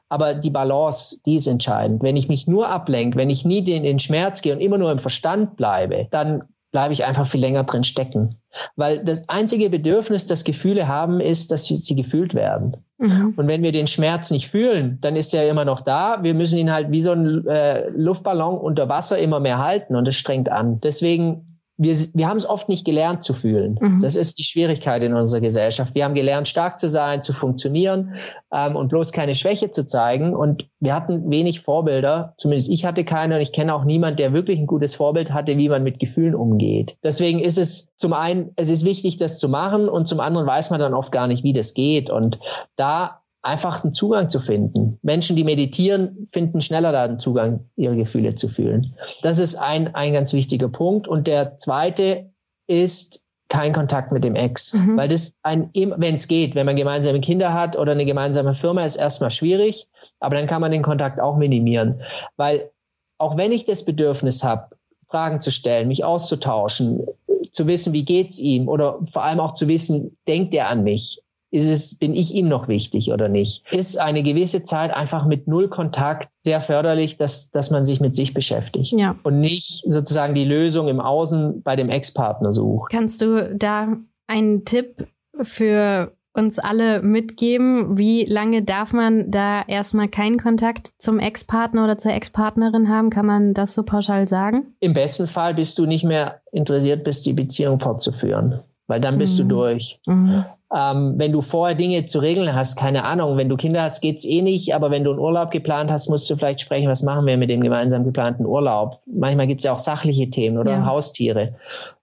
[0.10, 2.04] Aber die Balance, die ist entscheidend.
[2.04, 4.92] Wenn ich mich nur ablenke, wenn ich nie in den Schmerz gehe und immer nur
[4.92, 8.36] im Verstand bleibe, dann bleibe ich einfach viel länger drin stecken.
[8.76, 12.78] Weil das einzige Bedürfnis, das Gefühle haben, ist, dass sie gefühlt werden.
[12.98, 13.34] Mhm.
[13.36, 16.20] Und wenn wir den Schmerz nicht fühlen, dann ist er immer noch da.
[16.24, 20.08] Wir müssen ihn halt wie so ein äh, Luftballon unter Wasser immer mehr halten und
[20.08, 20.80] es strengt an.
[20.82, 23.78] Deswegen wir, wir haben es oft nicht gelernt zu fühlen.
[23.82, 24.00] Mhm.
[24.02, 25.96] Das ist die Schwierigkeit in unserer Gesellschaft.
[25.96, 28.16] Wir haben gelernt, stark zu sein, zu funktionieren
[28.54, 30.36] ähm, und bloß keine Schwäche zu zeigen.
[30.36, 32.36] Und wir hatten wenig Vorbilder.
[32.38, 35.58] Zumindest ich hatte keine und ich kenne auch niemand, der wirklich ein gutes Vorbild hatte,
[35.58, 36.98] wie man mit Gefühlen umgeht.
[37.04, 40.70] Deswegen ist es zum einen, es ist wichtig, das zu machen und zum anderen weiß
[40.70, 42.12] man dann oft gar nicht, wie das geht.
[42.12, 42.40] Und
[42.76, 45.00] da einfach einen Zugang zu finden.
[45.02, 48.96] Menschen, die meditieren, finden schneller da einen Zugang, ihre Gefühle zu fühlen.
[49.24, 51.08] Das ist ein, ein ganz wichtiger Punkt.
[51.08, 52.32] Und der zweite
[52.68, 54.74] ist kein Kontakt mit dem Ex.
[54.74, 54.96] Mhm.
[54.96, 58.86] Weil das ein, wenn es geht, wenn man gemeinsame Kinder hat oder eine gemeinsame Firma,
[58.86, 59.88] ist erstmal schwierig.
[60.20, 62.02] Aber dann kann man den Kontakt auch minimieren.
[62.38, 62.72] Weil
[63.18, 64.76] auch wenn ich das Bedürfnis habe,
[65.10, 67.06] Fragen zu stellen, mich auszutauschen,
[67.52, 71.22] zu wissen, wie geht's ihm oder vor allem auch zu wissen, denkt er an mich?
[71.52, 73.66] Ist es, bin ich ihm noch wichtig oder nicht?
[73.72, 78.16] Ist eine gewisse Zeit einfach mit null Kontakt sehr förderlich, dass, dass man sich mit
[78.16, 79.16] sich beschäftigt ja.
[79.24, 82.92] und nicht sozusagen die Lösung im Außen bei dem Ex-Partner sucht.
[82.92, 83.98] Kannst du da
[84.28, 85.08] einen Tipp
[85.42, 87.98] für uns alle mitgeben?
[87.98, 93.10] Wie lange darf man da erstmal keinen Kontakt zum Ex-Partner oder zur Ex-Partnerin haben?
[93.10, 94.74] Kann man das so pauschal sagen?
[94.80, 99.38] Im besten Fall bist du nicht mehr interessiert bist, die Beziehung fortzuführen, weil dann bist
[99.38, 99.50] mhm.
[99.50, 100.00] du durch.
[100.06, 100.46] Mhm.
[100.74, 104.24] Ähm, wenn du vorher Dinge zu regeln hast, keine Ahnung, wenn du Kinder hast, geht's
[104.24, 107.26] eh nicht, aber wenn du einen Urlaub geplant hast, musst du vielleicht sprechen, was machen
[107.26, 109.00] wir mit dem gemeinsam geplanten Urlaub.
[109.06, 110.86] Manchmal gibt's ja auch sachliche Themen oder ja.
[110.86, 111.56] Haustiere,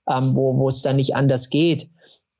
[0.09, 1.89] ähm, wo, es dann nicht anders geht.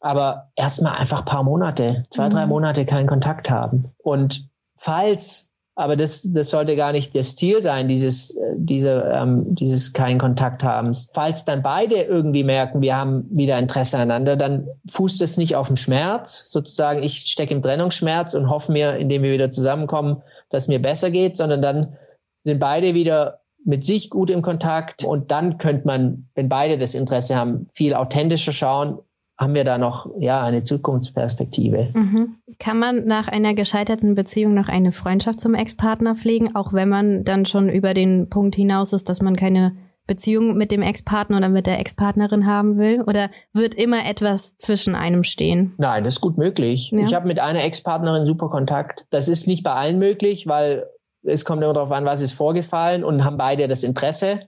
[0.01, 2.31] Aber erstmal einfach paar Monate, zwei, mhm.
[2.31, 3.87] drei Monate keinen Kontakt haben.
[3.97, 5.48] Und falls
[5.79, 10.19] aber das, das sollte gar nicht das Ziel sein, dieses, äh, diese, ähm, dieses keinen
[10.19, 10.93] Kontakt haben.
[11.13, 15.69] Falls dann beide irgendwie merken, wir haben wieder Interesse aneinander, dann fußt es nicht auf
[15.69, 20.21] dem Schmerz, sozusagen, ich stecke im Trennungsschmerz und hoffe mir, indem wir wieder zusammenkommen,
[20.51, 21.97] dass mir besser geht, sondern dann
[22.43, 26.97] sind beide wieder mit sich gut im Kontakt und dann könnte man, wenn beide das
[26.97, 28.99] Interesse haben, viel authentischer schauen,
[29.39, 31.91] haben wir da noch ja eine Zukunftsperspektive.
[31.95, 32.37] Mhm.
[32.59, 37.25] Kann man nach einer gescheiterten Beziehung noch eine Freundschaft zum Ex-Partner pflegen, auch wenn man
[37.25, 39.77] dann schon über den Punkt hinaus ist, dass man keine
[40.09, 43.03] Beziehung mit dem Ex-Partner oder mit der Ex-Partnerin haben will?
[43.03, 45.75] Oder wird immer etwas zwischen einem stehen?
[45.79, 46.91] Nein, das ist gut möglich.
[46.91, 47.05] Ja.
[47.05, 49.07] Ich habe mit einer Ex-Partnerin super Kontakt.
[49.11, 50.87] Das ist nicht bei allen möglich, weil
[51.23, 54.41] es kommt immer darauf an, was ist vorgefallen und haben beide das Interesse.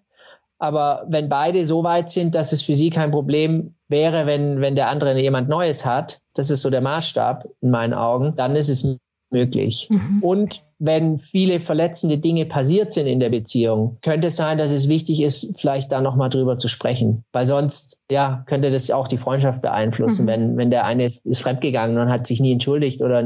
[0.59, 4.77] Aber wenn beide so weit sind, dass es für sie kein Problem wäre, wenn, wenn
[4.77, 8.69] der andere jemand Neues hat, das ist so der Maßstab in meinen Augen, dann ist
[8.69, 8.99] es
[9.33, 9.89] möglich.
[9.91, 10.23] Mhm.
[10.23, 14.89] Und wenn viele verletzende Dinge passiert sind in der Beziehung, könnte es sein, dass es
[14.89, 17.25] wichtig ist, vielleicht da nochmal drüber zu sprechen.
[17.33, 20.29] Weil sonst, ja, könnte das auch die Freundschaft beeinflussen, mhm.
[20.29, 23.23] wenn, wenn der eine ist fremdgegangen und hat sich nie entschuldigt oder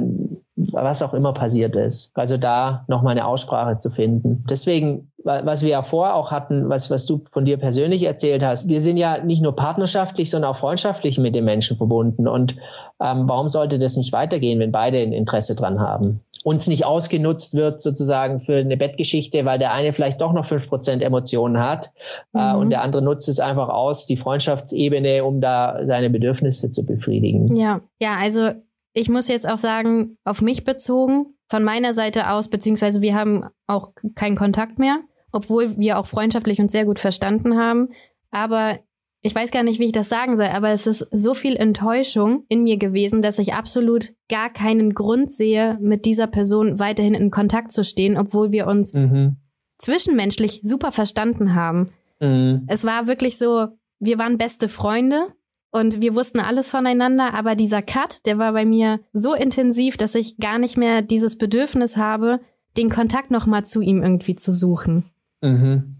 [0.56, 2.12] was auch immer passiert ist.
[2.14, 4.44] Also da nochmal eine Aussprache zu finden.
[4.48, 8.68] Deswegen, was wir ja vorher auch hatten, was, was du von dir persönlich erzählt hast,
[8.68, 12.28] wir sind ja nicht nur partnerschaftlich, sondern auch freundschaftlich mit den Menschen verbunden.
[12.28, 12.56] Und
[13.00, 16.20] ähm, warum sollte das nicht weitergehen, wenn beide ein Interesse dran haben?
[16.44, 20.68] Uns nicht ausgenutzt wird sozusagen für eine Bettgeschichte, weil der eine vielleicht doch noch fünf
[20.68, 21.92] Prozent Emotionen hat
[22.34, 22.40] äh, mhm.
[22.40, 26.86] äh, und der andere nutzt es einfach aus, die Freundschaftsebene, um da seine Bedürfnisse zu
[26.86, 27.56] befriedigen.
[27.56, 28.50] Ja, ja, also
[28.94, 33.44] ich muss jetzt auch sagen, auf mich bezogen, von meiner Seite aus, beziehungsweise wir haben
[33.66, 35.00] auch keinen Kontakt mehr,
[35.32, 37.88] obwohl wir auch freundschaftlich uns sehr gut verstanden haben.
[38.30, 38.78] Aber
[39.20, 42.44] ich weiß gar nicht, wie ich das sagen soll, aber es ist so viel Enttäuschung
[42.48, 47.30] in mir gewesen, dass ich absolut gar keinen Grund sehe, mit dieser Person weiterhin in
[47.30, 49.36] Kontakt zu stehen, obwohl wir uns mhm.
[49.78, 51.90] zwischenmenschlich super verstanden haben.
[52.20, 52.64] Mhm.
[52.68, 53.68] Es war wirklich so,
[53.98, 55.32] wir waren beste Freunde
[55.74, 60.14] und wir wussten alles voneinander, aber dieser Cut, der war bei mir so intensiv, dass
[60.14, 62.38] ich gar nicht mehr dieses Bedürfnis habe,
[62.76, 65.10] den Kontakt nochmal zu ihm irgendwie zu suchen.
[65.40, 65.96] Mhm.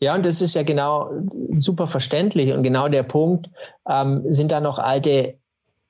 [0.00, 1.12] Ja, und das ist ja genau
[1.54, 3.48] super verständlich und genau der Punkt,
[3.88, 5.34] ähm, sind da noch alte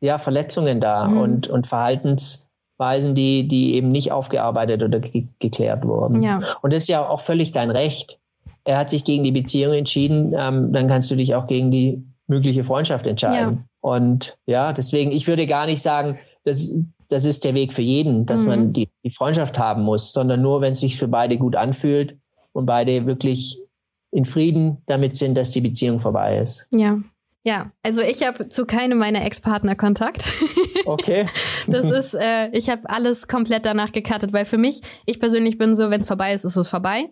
[0.01, 1.16] ja, Verletzungen da mhm.
[1.16, 6.22] und, und Verhaltensweisen, die, die eben nicht aufgearbeitet oder ge geklärt wurden.
[6.22, 6.41] Ja.
[6.61, 8.18] Und das ist ja auch völlig dein Recht.
[8.64, 12.05] Er hat sich gegen die Beziehung entschieden, ähm, dann kannst du dich auch gegen die
[12.26, 13.56] mögliche Freundschaft entscheiden.
[13.56, 13.64] Ja.
[13.80, 18.26] Und ja, deswegen, ich würde gar nicht sagen, das, das ist der Weg für jeden,
[18.26, 18.48] dass mhm.
[18.48, 22.16] man die, die Freundschaft haben muss, sondern nur, wenn es sich für beide gut anfühlt
[22.52, 23.60] und beide wirklich
[24.10, 26.68] in Frieden damit sind, dass die Beziehung vorbei ist.
[26.72, 26.98] Ja.
[27.44, 30.32] Ja, also ich habe zu keinem meiner Ex-Partner Kontakt.
[30.84, 31.28] Okay.
[31.68, 35.76] das ist, äh, ich habe alles komplett danach gecuttet, weil für mich, ich persönlich bin
[35.76, 37.04] so, wenn es vorbei ist, ist es vorbei.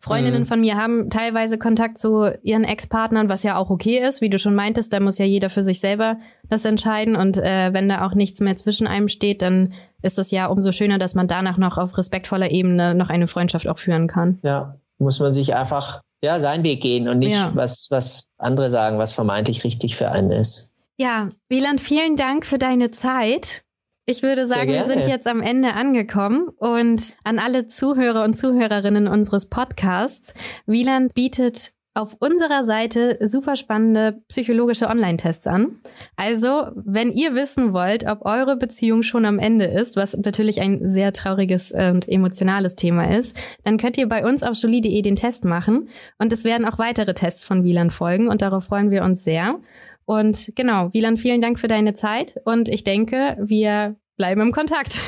[0.00, 0.46] Freundinnen mhm.
[0.46, 4.20] von mir haben teilweise Kontakt zu ihren Ex-Partnern, was ja auch okay ist.
[4.20, 6.18] Wie du schon meintest, da muss ja jeder für sich selber
[6.48, 7.16] das entscheiden.
[7.16, 10.70] Und äh, wenn da auch nichts mehr zwischen einem steht, dann ist es ja umso
[10.70, 14.38] schöner, dass man danach noch auf respektvoller Ebene noch eine Freundschaft auch führen kann.
[14.42, 17.50] Ja, muss man sich einfach ja seinen Weg gehen und nicht ja.
[17.54, 20.72] was was andere sagen, was vermeintlich richtig für einen ist.
[20.96, 23.62] Ja, Wieland, vielen Dank für deine Zeit.
[24.10, 29.06] Ich würde sagen, wir sind jetzt am Ende angekommen und an alle Zuhörer und Zuhörerinnen
[29.06, 30.32] unseres Podcasts.
[30.64, 35.80] Wieland bietet auf unserer Seite super spannende psychologische Online-Tests an.
[36.16, 40.88] Also, wenn ihr wissen wollt, ob eure Beziehung schon am Ende ist, was natürlich ein
[40.88, 45.44] sehr trauriges und emotionales Thema ist, dann könnt ihr bei uns auf jolie.de den Test
[45.44, 49.22] machen und es werden auch weitere Tests von Wieland folgen und darauf freuen wir uns
[49.22, 49.60] sehr.
[50.08, 54.98] Und genau, Wieland, vielen Dank für deine Zeit und ich denke, wir bleiben im Kontakt.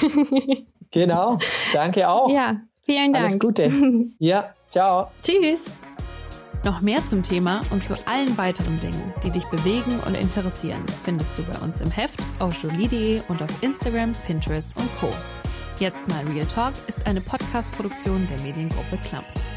[0.90, 1.38] genau,
[1.72, 2.28] danke auch.
[2.28, 3.24] Ja, vielen Dank.
[3.24, 3.72] Alles Gute.
[4.18, 5.10] Ja, ciao.
[5.22, 5.62] Tschüss.
[6.66, 11.38] Noch mehr zum Thema und zu allen weiteren Dingen, die dich bewegen und interessieren, findest
[11.38, 15.08] du bei uns im Heft auf jolie.de und auf Instagram, Pinterest und Co.
[15.78, 19.49] Jetzt mal Real Talk ist eine Podcast-Produktion der Mediengruppe Klammt.